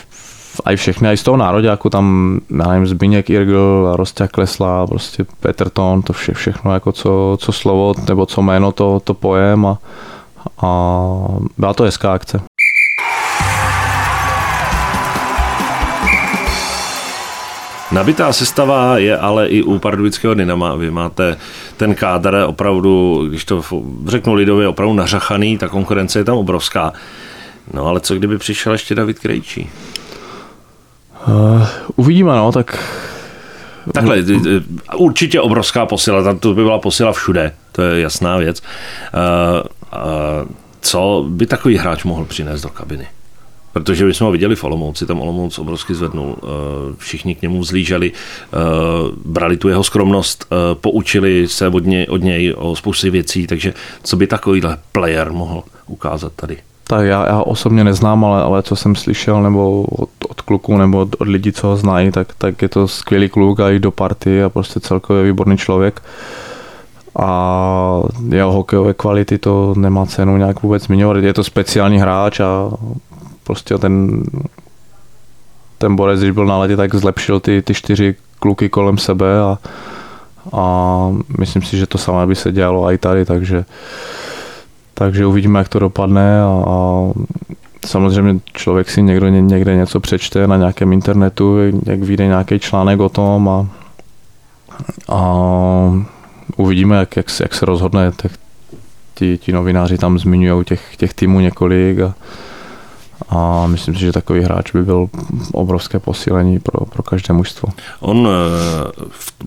a 0.66 0.72
i 0.72 0.76
všechny, 0.76 1.10
a 1.10 1.12
i 1.12 1.18
z 1.18 1.24
toho 1.24 1.38
národě, 1.38 1.68
jako 1.68 1.90
tam, 1.90 2.40
já 2.60 2.68
nevím, 2.68 2.88
Zbigněk 2.88 3.30
Irgl, 3.30 3.92
Rostia 3.96 4.28
Klesla, 4.28 4.88
prostě 4.88 5.26
Peterton, 5.40 6.02
to 6.02 6.14
vše, 6.14 6.34
všechno, 6.34 6.74
jako 6.74 6.92
co, 6.92 7.38
co 7.40 7.52
slovo, 7.52 7.94
nebo 8.08 8.26
co 8.26 8.42
jméno, 8.42 8.72
to, 8.72 9.02
to 9.04 9.14
pojem 9.14 9.66
a, 9.66 9.78
a 10.62 10.70
byla 11.58 11.74
to 11.74 11.84
hezká 11.84 12.14
akce. 12.14 12.42
Nabitá 17.92 18.34
sestava 18.34 18.98
je 18.98 19.18
ale 19.18 19.48
i 19.48 19.64
u 19.64 19.80
pardubického 19.80 20.34
Dynama. 20.34 20.76
Vy 20.76 20.92
máte 20.92 21.38
ten 21.78 21.96
kádr 21.96 22.44
opravdu, 22.48 23.24
když 23.30 23.46
to 23.46 23.62
řeknu 24.08 24.34
lidově, 24.34 24.68
opravdu 24.68 24.94
nařachaný, 24.94 25.58
ta 25.58 25.68
konkurence 25.68 26.20
je 26.20 26.24
tam 26.24 26.38
obrovská. 26.38 26.94
No 27.74 27.86
ale 27.86 28.00
co 28.00 28.16
kdyby 28.16 28.38
přišel 28.38 28.74
ještě 28.74 28.96
David 28.96 29.20
Krejčí? 29.20 29.70
Uh, 31.28 31.68
uvidíme, 31.96 32.36
no, 32.36 32.52
tak... 32.52 32.84
Takhle, 33.94 34.24
určitě 34.96 35.42
obrovská 35.42 35.86
posila, 35.86 36.24
tam 36.24 36.40
to 36.40 36.54
by 36.54 36.64
byla 36.64 36.80
posila 36.80 37.12
všude, 37.12 37.56
to 37.72 37.82
je 37.82 38.02
jasná 38.02 38.38
věc. 38.38 38.62
Uh, 38.62 40.00
uh, 40.02 40.50
co 40.82 41.26
by 41.30 41.46
takový 41.46 41.78
hráč 41.78 42.04
mohl 42.04 42.26
přinést 42.26 42.62
do 42.62 42.70
kabiny? 42.70 43.08
Protože 43.74 44.06
my 44.06 44.14
jsme 44.14 44.26
ho 44.26 44.32
viděli 44.32 44.56
v 44.56 44.64
Olomouci, 44.64 45.06
tam 45.06 45.22
Olomouc 45.22 45.60
obrovsky 45.60 45.96
zvednul, 45.96 46.38
eh, 46.38 46.48
všichni 46.98 47.36
k 47.36 47.42
němu 47.42 47.60
vzlíželi, 47.60 48.12
eh, 48.12 48.58
brali 49.26 49.58
tu 49.58 49.70
jeho 49.70 49.84
skromnost, 49.84 50.46
eh, 50.46 50.56
poučili 50.76 51.48
se 51.48 51.68
od 51.68 51.86
něj, 51.86 52.06
od 52.10 52.24
něj 52.24 52.54
o 52.58 52.76
spoustě 52.76 53.10
věcí, 53.10 53.48
takže 53.48 53.74
co 54.04 54.16
by 54.16 54.28
takovýhle 54.28 54.78
player 54.92 55.32
mohl 55.32 55.64
ukázat 55.88 56.34
tady? 56.36 56.58
Tak 56.88 57.06
já, 57.06 57.28
já 57.28 57.42
osobně 57.42 57.84
neznám, 57.84 58.26
ale, 58.26 58.44
ale 58.44 58.64
co 58.64 58.76
jsem 58.76 58.96
slyšel, 58.96 59.44
nebo 59.44 59.84
od, 59.84 60.10
od 60.30 60.42
kluků, 60.42 60.78
nebo 60.78 61.00
od, 61.00 61.16
od 61.20 61.28
lidí, 61.28 61.52
co 61.52 61.68
ho 61.68 61.78
znají, 61.78 62.12
tak, 62.12 62.28
tak 62.38 62.62
je 62.62 62.70
to 62.70 62.88
skvělý 62.88 63.30
kluk 63.30 63.60
a 63.60 63.70
i 63.70 63.80
do 63.80 63.92
party 63.92 64.44
a 64.44 64.50
prostě 64.50 64.80
celkově 64.80 65.24
výborný 65.24 65.58
člověk. 65.58 66.02
A 67.20 68.02
jeho 68.30 68.52
hokejové 68.52 68.94
kvality 68.94 69.38
to 69.38 69.74
nemá 69.78 70.06
cenu 70.06 70.38
nějak 70.38 70.64
vůbec 70.64 70.84
zmiňovat. 70.84 71.18
Je 71.18 71.34
to 71.34 71.44
speciální 71.44 72.00
hráč 72.00 72.40
a 72.40 72.72
prostě 73.44 73.78
ten, 73.78 74.24
ten 75.78 75.96
Borec, 75.96 76.20
když 76.20 76.32
byl 76.32 76.46
na 76.46 76.58
ledě, 76.58 76.78
tak 76.78 76.96
zlepšil 76.96 77.40
ty, 77.40 77.62
ty 77.62 77.74
čtyři 77.74 78.16
kluky 78.40 78.70
kolem 78.70 78.98
sebe 78.98 79.40
a, 79.40 79.58
a 80.54 81.10
myslím 81.40 81.62
si, 81.62 81.78
že 81.78 81.88
to 81.88 81.98
samé 81.98 82.28
by 82.28 82.36
se 82.36 82.52
dělalo 82.52 82.92
i 82.92 82.98
tady, 82.98 83.26
takže, 83.26 83.66
takže 84.98 85.26
uvidíme, 85.26 85.60
jak 85.60 85.70
to 85.70 85.80
dopadne 85.80 86.42
a, 86.42 86.64
a 86.68 87.12
samozřejmě 87.86 88.40
člověk 88.54 88.90
si 88.90 89.02
někdo 89.02 89.28
někde 89.28 89.76
něco 89.76 90.00
přečte 90.00 90.48
na 90.48 90.58
nějakém 90.58 90.94
internetu, 90.94 91.58
jak 91.86 92.00
vyjde 92.00 92.28
nějaký 92.28 92.60
článek 92.60 93.00
o 93.00 93.10
tom 93.10 93.50
a, 93.50 93.68
a 95.10 95.24
uvidíme, 96.58 96.96
jak, 96.96 97.16
jak, 97.16 97.26
jak 97.42 97.54
se 97.54 97.66
rozhodne. 97.66 98.12
Tak 98.12 98.32
ti, 99.16 99.38
ti 99.38 99.52
novináři 99.52 99.98
tam 99.98 100.20
zmiňují 100.20 100.66
těch, 100.66 100.96
těch 100.96 101.14
týmů 101.14 101.40
několik 101.40 102.00
a, 102.00 102.14
a 103.30 103.68
myslím 103.68 103.96
si, 103.96 104.02
že 104.02 104.12
takový 104.12 104.42
hráč 104.42 104.72
by 104.72 104.84
byl 104.84 105.10
obrovské 105.52 106.00
posílení 106.00 106.60
pro, 106.60 106.86
pro 106.86 107.04
každé 107.04 107.34
mužstvo. 107.34 107.70
On, 108.00 108.28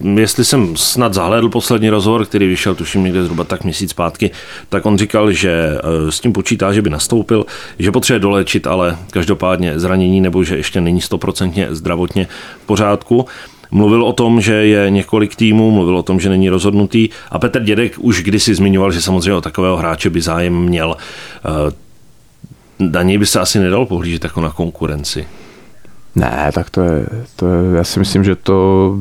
eh, 0.04 0.20
jestli 0.20 0.44
jsem 0.44 0.76
snad 0.76 1.14
zahlédl 1.14 1.48
poslední 1.48 1.90
rozhovor, 1.90 2.26
který 2.26 2.48
vyšel, 2.48 2.74
tuším 2.74 3.04
někde 3.04 3.24
zhruba 3.24 3.44
tak 3.44 3.64
měsíc 3.64 3.90
zpátky, 3.90 4.30
tak 4.68 4.86
on 4.86 4.98
říkal, 4.98 5.32
že 5.32 5.50
eh, 5.50 6.12
s 6.12 6.20
tím 6.20 6.32
počítá, 6.32 6.72
že 6.72 6.82
by 6.82 6.90
nastoupil, 6.90 7.46
že 7.78 7.92
potřebuje 7.92 8.20
dolečit, 8.20 8.66
ale 8.66 8.96
každopádně 9.10 9.78
zranění 9.80 10.20
nebo 10.20 10.44
že 10.44 10.56
ještě 10.56 10.80
není 10.80 11.00
stoprocentně 11.00 11.68
zdravotně 11.70 12.26
v 12.62 12.66
pořádku. 12.66 13.26
Mluvil 13.70 14.04
o 14.04 14.12
tom, 14.12 14.40
že 14.40 14.54
je 14.54 14.90
několik 14.90 15.36
týmů, 15.36 15.70
mluvil 15.70 15.98
o 15.98 16.02
tom, 16.02 16.20
že 16.20 16.28
není 16.28 16.48
rozhodnutý 16.48 17.08
a 17.30 17.38
Petr 17.38 17.62
Dědek 17.62 17.92
už 17.98 18.22
kdysi 18.22 18.54
zmiňoval, 18.54 18.92
že 18.92 19.02
samozřejmě 19.02 19.34
o 19.34 19.40
takového 19.40 19.76
hráče 19.76 20.10
by 20.10 20.20
zájem 20.20 20.62
měl. 20.62 20.96
Na 22.80 23.02
něj 23.02 23.18
by 23.18 23.26
se 23.26 23.40
asi 23.40 23.58
nedal 23.58 23.86
pohlížet 23.86 24.24
jako 24.24 24.40
na 24.40 24.50
konkurenci. 24.50 25.26
Ne, 26.14 26.50
tak 26.54 26.70
to 26.70 26.80
je, 26.80 27.06
to 27.36 27.46
je, 27.46 27.76
já 27.76 27.84
si 27.84 27.98
myslím, 27.98 28.24
že 28.24 28.36
to 28.36 28.96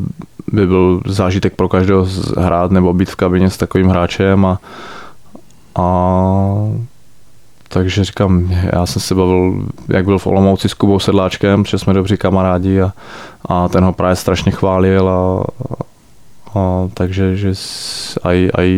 by 0.52 0.68
byl 0.68 1.02
zážitek 1.06 1.56
pro 1.56 1.70
každého 1.70 2.08
hrát 2.38 2.72
nebo 2.72 2.94
být 2.94 3.10
v 3.10 3.16
kabině 3.16 3.50
s 3.50 3.58
takovým 3.58 3.88
hráčem 3.88 4.46
a, 4.46 4.60
a 5.76 5.86
takže 7.70 8.04
říkám, 8.04 8.52
já 8.74 8.86
jsem 8.86 9.02
se 9.02 9.16
bavil, 9.16 9.68
jak 9.88 10.06
byl 10.06 10.20
v 10.20 10.28
Olomouci 10.28 10.70
s 10.70 10.74
Kubou 10.74 11.00
Sedláčkem, 11.00 11.66
že 11.66 11.78
jsme 11.78 11.94
dobří 11.94 12.18
kamarádi 12.18 12.82
a, 12.82 12.94
a 13.46 13.68
ten 13.68 13.84
ho 13.84 13.94
právě 13.94 14.16
strašně 14.16 14.52
chválil 14.52 15.10
a, 15.10 15.44
a 16.60 16.90
takže 16.94 17.36
že 17.36 17.54
aj, 18.24 18.50
aj 18.54 18.70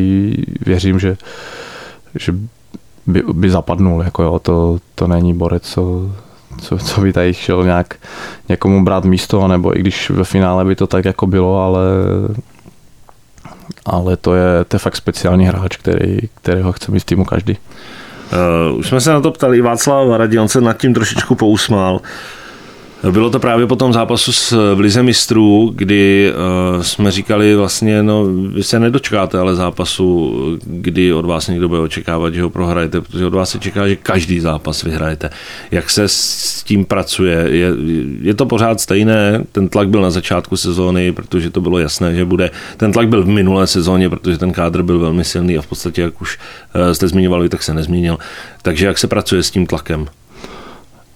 věřím, 0.65 0.99
že, 0.99 1.17
že 2.19 2.33
by, 3.07 3.23
by 3.33 3.49
zapadnul. 3.49 4.01
Jako 4.01 4.23
jo, 4.23 4.39
to, 4.39 4.77
to 4.95 5.07
není 5.07 5.33
borec, 5.33 5.63
co, 5.63 6.11
co, 6.61 6.77
co 6.77 7.01
by 7.01 7.13
tady 7.13 7.33
šel 7.33 7.63
nějak 7.63 7.95
někomu 8.49 8.83
brát 8.83 9.05
místo, 9.05 9.47
nebo 9.47 9.77
i 9.77 9.79
když 9.79 10.09
ve 10.09 10.23
finále 10.23 10.65
by 10.65 10.75
to 10.75 10.87
tak 10.87 11.05
jako 11.05 11.27
bylo, 11.27 11.63
ale 11.63 11.81
ale 13.85 14.17
to 14.17 14.35
je, 14.35 14.65
to 14.67 14.75
je 14.75 14.79
fakt 14.79 14.95
speciální 14.95 15.45
hráč, 15.45 15.77
který, 15.77 16.17
kterého 16.41 16.71
chce 16.71 16.91
mít 16.91 16.99
v 16.99 17.05
týmu 17.05 17.25
každý. 17.25 17.57
Uh, 18.71 18.77
už 18.77 18.87
jsme 18.87 19.01
se 19.01 19.13
na 19.13 19.21
to 19.21 19.31
ptali, 19.31 19.61
Václav 19.61 20.07
Varadí, 20.07 20.39
on 20.39 20.47
se 20.47 20.61
nad 20.61 20.77
tím 20.77 20.93
trošičku 20.93 21.35
pousmál. 21.35 21.95
Uh, 21.95 22.01
bylo 23.11 23.29
to 23.29 23.39
právě 23.39 23.67
po 23.67 23.75
tom 23.75 23.93
zápasu 23.93 24.31
s, 24.31 24.75
v 24.75 24.79
Lize 24.79 25.03
mistrů, 25.03 25.71
kdy 25.75 26.33
uh, 26.75 26.81
jsme 26.81 27.11
říkali 27.11 27.55
vlastně, 27.55 28.03
no 28.03 28.25
vy 28.25 28.63
se 28.63 28.79
nedočkáte 28.79 29.39
ale 29.39 29.55
zápasu, 29.55 30.33
kdy 30.65 31.13
od 31.13 31.25
vás 31.25 31.47
někdo 31.47 31.69
bude 31.69 31.81
očekávat, 31.81 32.33
že 32.33 32.41
ho 32.41 32.49
prohrajete, 32.49 33.01
protože 33.01 33.25
od 33.25 33.33
vás 33.33 33.49
se 33.49 33.59
čeká, 33.59 33.87
že 33.87 33.95
každý 33.95 34.39
zápas 34.39 34.83
vyhrajete. 34.83 35.29
Jak 35.71 35.89
se 35.89 36.03
s 36.07 36.63
tím 36.63 36.85
pracuje? 36.85 37.45
Je, 37.49 37.69
je 38.21 38.33
to 38.33 38.45
pořád 38.45 38.81
stejné? 38.81 39.43
Ten 39.51 39.69
tlak 39.69 39.89
byl 39.89 40.01
na 40.01 40.11
začátku 40.11 40.57
sezóny, 40.57 41.11
protože 41.11 41.49
to 41.49 41.61
bylo 41.61 41.79
jasné, 41.79 42.15
že 42.15 42.25
bude. 42.25 42.51
Ten 42.77 42.91
tlak 42.91 43.07
byl 43.07 43.23
v 43.23 43.27
minulé 43.27 43.67
sezóně, 43.67 44.09
protože 44.09 44.37
ten 44.37 44.51
kádr 44.51 44.83
byl 44.83 44.99
velmi 44.99 45.23
silný 45.23 45.57
a 45.57 45.61
v 45.61 45.67
podstatě, 45.67 46.01
jak 46.01 46.21
už 46.21 46.37
uh, 46.75 46.91
jste 46.91 47.07
zmiňovali, 47.07 47.49
tak 47.49 47.63
se 47.63 47.73
nezměnil. 47.73 48.17
Takže 48.61 48.85
jak 48.85 48.97
se 48.97 49.07
pracuje 49.07 49.43
s 49.43 49.51
tím 49.51 49.65
tlakem? 49.65 50.07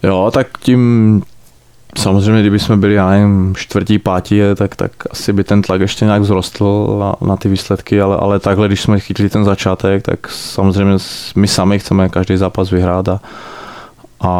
Jo, 0.03 0.31
tak 0.33 0.47
tím, 0.59 1.21
Samozřejmě, 1.97 2.41
kdyby 2.41 2.59
jsme 2.59 2.77
byli, 2.77 2.93
já 2.93 3.09
nevím, 3.09 3.53
čtvrtí, 3.57 3.99
pátí, 3.99 4.39
tak, 4.55 4.75
tak 4.75 4.91
asi 5.11 5.33
by 5.33 5.43
ten 5.43 5.61
tlak 5.61 5.81
ještě 5.81 6.05
nějak 6.05 6.21
vzrostl 6.21 6.97
na, 6.99 7.27
na 7.27 7.37
ty 7.37 7.49
výsledky, 7.49 8.01
ale, 8.01 8.17
ale 8.17 8.39
takhle, 8.39 8.67
když 8.67 8.81
jsme 8.81 8.99
chytli 8.99 9.29
ten 9.29 9.45
začátek, 9.45 10.03
tak 10.03 10.27
samozřejmě 10.29 10.97
my 11.35 11.47
sami 11.47 11.79
chceme 11.79 12.09
každý 12.09 12.37
zápas 12.37 12.71
vyhrát 12.71 13.09
a, 13.09 13.19
a 14.21 14.31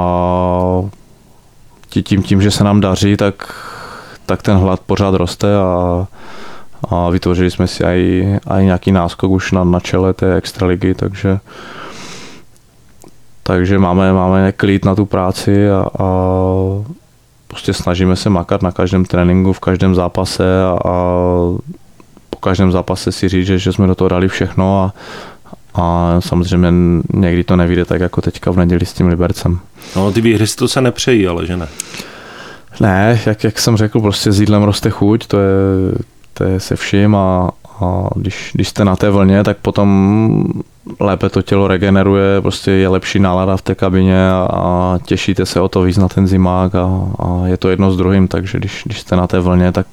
tím, 1.89 2.24
tím, 2.24 2.41
že 2.41 2.52
se 2.52 2.63
nám 2.63 2.82
daří, 2.82 3.18
tak, 3.18 3.54
tak 4.26 4.41
ten 4.41 4.58
hlad 4.58 4.80
pořád 4.80 5.15
roste 5.15 5.58
a, 5.58 6.08
a 6.89 7.10
vytvořili 7.10 7.52
jsme 7.52 7.68
si 7.68 7.84
aj 7.84 8.65
nějaký 8.65 8.91
náskok 8.91 9.32
už 9.32 9.52
na, 9.52 9.63
na 9.63 9.80
čele 9.80 10.13
té 10.13 10.36
extraligy, 10.36 10.94
takže 10.94 11.39
takže 13.48 13.80
máme, 13.80 14.13
máme 14.13 14.52
klid 14.52 14.86
na 14.86 14.96
tu 14.96 15.06
práci 15.06 15.70
a, 15.70 15.86
a 16.00 16.06
prostě 17.56 17.74
snažíme 17.74 18.15
se 18.15 18.30
makat 18.30 18.62
na 18.62 18.72
každém 18.72 19.06
tréninku, 19.06 19.54
v 19.54 19.60
každém 19.60 19.96
zápase 19.96 20.44
a, 20.63 20.78
a 20.86 20.94
po 22.30 22.38
každém 22.39 22.72
zápase 22.72 23.12
si 23.12 23.30
říct, 23.30 23.48
že, 23.48 23.60
že 23.60 23.74
jsme 23.74 23.88
do 23.88 23.96
toho 23.96 24.08
dali 24.08 24.28
všechno 24.28 24.84
a, 24.84 24.94
a 25.82 26.15
samozřejmě 26.20 26.74
někdy 27.13 27.44
to 27.44 27.56
nevíde 27.56 27.86
tak 27.86 28.02
jako 28.02 28.22
teďka 28.22 28.52
v 28.52 28.58
neděli 28.58 28.86
s 28.86 28.94
tím 28.94 29.08
Libercem. 29.08 29.60
No 29.96 30.12
ty 30.12 30.22
výhry 30.22 30.48
si 30.48 30.56
to 30.56 30.68
se 30.68 30.82
nepřejí, 30.82 31.28
ale 31.28 31.46
že 31.46 31.58
ne? 31.58 31.68
Ne, 32.80 33.20
jak, 33.26 33.44
jak 33.44 33.60
jsem 33.60 33.78
řekl, 33.78 34.02
prostě 34.02 34.32
s 34.32 34.39
jídlem 34.39 34.63
roste 34.63 34.89
chuť, 34.89 35.28
to 35.28 35.38
je, 35.39 35.48
to 36.34 36.44
je 36.44 36.60
se 36.60 36.76
vším 36.76 37.15
a, 37.15 37.50
a 37.81 38.09
když, 38.15 38.51
když 38.53 38.67
jste 38.67 38.85
na 38.85 38.95
té 38.95 39.09
vlně, 39.09 39.43
tak 39.43 39.57
potom 39.57 40.43
lépe 40.99 41.29
to 41.29 41.41
tělo 41.41 41.67
regeneruje, 41.67 42.41
prostě 42.41 42.71
je 42.71 42.88
lepší 42.88 43.19
nálada 43.19 43.57
v 43.57 43.61
té 43.61 43.75
kabině 43.75 44.29
a 44.29 44.97
těšíte 45.05 45.45
se 45.45 45.61
o 45.61 45.67
to 45.67 45.81
víc 45.81 45.97
na 45.97 46.07
ten 46.07 46.27
zimák 46.27 46.75
a, 46.75 46.85
a 47.19 47.47
je 47.47 47.57
to 47.57 47.69
jedno 47.69 47.91
s 47.91 47.97
druhým, 47.97 48.27
takže 48.27 48.57
když, 48.57 48.81
když 48.85 48.99
jste 48.99 49.15
na 49.15 49.27
té 49.27 49.39
vlně, 49.39 49.71
tak, 49.71 49.88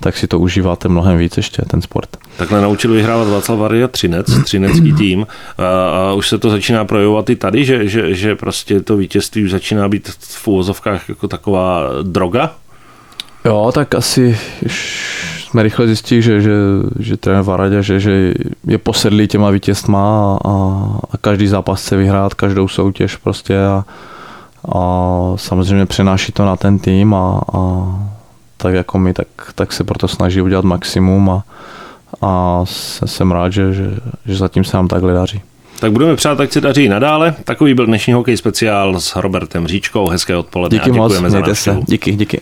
tak 0.00 0.16
si 0.16 0.26
to 0.26 0.38
užíváte 0.38 0.88
mnohem 0.88 1.18
víc 1.18 1.36
ještě, 1.36 1.62
ten 1.62 1.82
sport. 1.82 2.16
Takhle 2.36 2.60
naučil 2.60 2.92
vyhrávat 2.92 3.28
Václav 3.28 3.58
Varia 3.58 3.88
Třinec, 3.88 4.26
třinecký 4.44 4.92
tým 4.98 5.26
a, 5.58 5.88
a 5.88 6.12
už 6.12 6.28
se 6.28 6.38
to 6.38 6.50
začíná 6.50 6.84
projevovat 6.84 7.30
i 7.30 7.36
tady, 7.36 7.64
že, 7.64 7.88
že, 7.88 8.14
že 8.14 8.36
prostě 8.36 8.80
to 8.80 8.96
vítězství 8.96 9.44
už 9.44 9.50
začíná 9.50 9.88
být 9.88 10.08
v 10.20 10.48
úvozovkách 10.48 11.08
jako 11.08 11.28
taková 11.28 11.82
droga? 12.02 12.54
Jo, 13.44 13.70
tak 13.74 13.94
asi 13.94 14.38
jsme 15.56 15.62
rychle 15.62 15.86
zjistili, 15.86 16.22
že, 16.22 16.40
že, 16.40 16.52
že 16.98 17.16
trenér 17.16 17.42
Varadě, 17.42 17.82
že, 17.82 18.00
že 18.00 18.34
je 18.66 18.78
posedlý 18.78 19.28
těma 19.28 19.50
vítězstma 19.50 20.00
a, 20.44 20.50
a 21.10 21.16
každý 21.20 21.46
zápas 21.46 21.82
chce 21.82 21.96
vyhrát, 21.96 22.34
každou 22.34 22.68
soutěž 22.68 23.16
prostě 23.16 23.58
a, 23.58 23.84
a 24.74 24.82
samozřejmě 25.36 25.86
přenáší 25.86 26.32
to 26.32 26.44
na 26.44 26.56
ten 26.56 26.78
tým 26.78 27.14
a, 27.14 27.40
a 27.54 27.60
tak 28.56 28.74
jako 28.74 28.98
my, 28.98 29.12
tak, 29.12 29.26
tak 29.54 29.72
se 29.72 29.84
proto 29.84 30.08
snaží 30.08 30.40
udělat 30.40 30.64
maximum 30.64 31.30
a, 31.30 31.44
a 32.22 32.60
jsem 33.06 33.32
rád, 33.32 33.52
že, 33.52 33.72
že, 33.72 33.90
že 34.26 34.36
zatím 34.36 34.64
se 34.64 34.76
nám 34.76 34.88
takhle 34.88 35.12
daří. 35.12 35.42
Tak 35.80 35.92
budeme 35.92 36.16
přát, 36.16 36.40
ať 36.40 36.52
se 36.52 36.60
daří 36.60 36.88
nadále. 36.88 37.34
Takový 37.44 37.74
byl 37.74 37.86
dnešní 37.86 38.12
hokej 38.12 38.36
speciál 38.36 39.00
s 39.00 39.16
Robertem 39.16 39.66
Říčkou. 39.66 40.08
Hezké 40.08 40.36
odpoledne 40.36 40.78
díky 40.78 40.90
a 40.90 40.92
děkujeme 40.92 41.28
moc, 41.28 41.32
za 41.32 41.40
návštěvu. 41.40 41.84
Díky, 41.88 42.12
díky. 42.12 42.40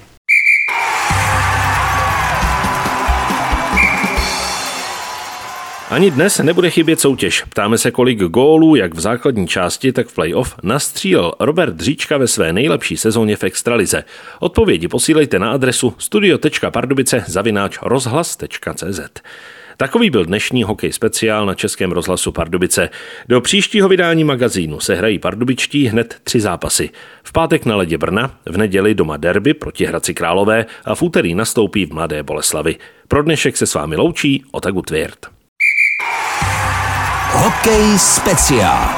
Ani 5.95 6.11
dnes 6.11 6.39
nebude 6.39 6.71
chybět 6.71 7.01
soutěž. 7.01 7.43
Ptáme 7.43 7.79
se, 7.79 7.91
kolik 7.91 8.19
gólů, 8.19 8.77
jak 8.77 8.95
v 8.95 9.01
základní 9.01 9.49
části, 9.49 9.93
tak 9.93 10.07
v 10.07 10.15
playoff, 10.15 10.55
nastřílel 10.63 11.33
Robert 11.41 11.75
Dříčka 11.75 12.19
ve 12.19 12.27
své 12.27 12.53
nejlepší 12.53 12.97
sezóně 12.97 13.37
v 13.37 13.45
Extralize. 13.45 14.05
Odpovědi 14.41 14.89
posílejte 14.89 15.39
na 15.39 15.53
adresu 15.53 15.95
studio.pardubice 15.99 17.25
zavináč 17.27 17.79
rozhlas.cz. 17.83 19.01
Takový 19.77 20.11
byl 20.11 20.25
dnešní 20.25 20.63
hokej 20.63 20.93
speciál 20.93 21.47
na 21.47 21.55
Českém 21.55 21.93
rozhlasu 21.93 22.33
Pardubice. 22.33 22.91
Do 23.29 23.41
příštího 23.41 23.89
vydání 23.89 24.25
magazínu 24.25 24.81
se 24.81 24.95
hrají 24.95 25.19
pardubičtí 25.19 25.87
hned 25.87 26.17
tři 26.25 26.41
zápasy. 26.41 26.91
V 27.23 27.33
pátek 27.33 27.65
na 27.65 27.77
ledě 27.77 27.99
Brna, 27.99 28.39
v 28.47 28.57
neděli 28.57 28.95
doma 28.95 29.17
derby 29.17 29.55
proti 29.55 29.87
Hradci 29.87 30.15
Králové 30.15 30.67
a 30.85 30.95
v 30.95 31.03
úterý 31.03 31.35
nastoupí 31.35 31.87
v 31.87 31.93
Mladé 31.93 32.23
Boleslavi. 32.23 32.77
Pro 33.09 33.23
dnešek 33.23 33.57
se 33.57 33.67
s 33.67 33.75
vámi 33.75 33.97
loučí 33.97 34.45
Otagu 34.51 34.83
Tvěrt. 34.83 35.35
Hokej 37.35 37.99
speciál. 37.99 38.89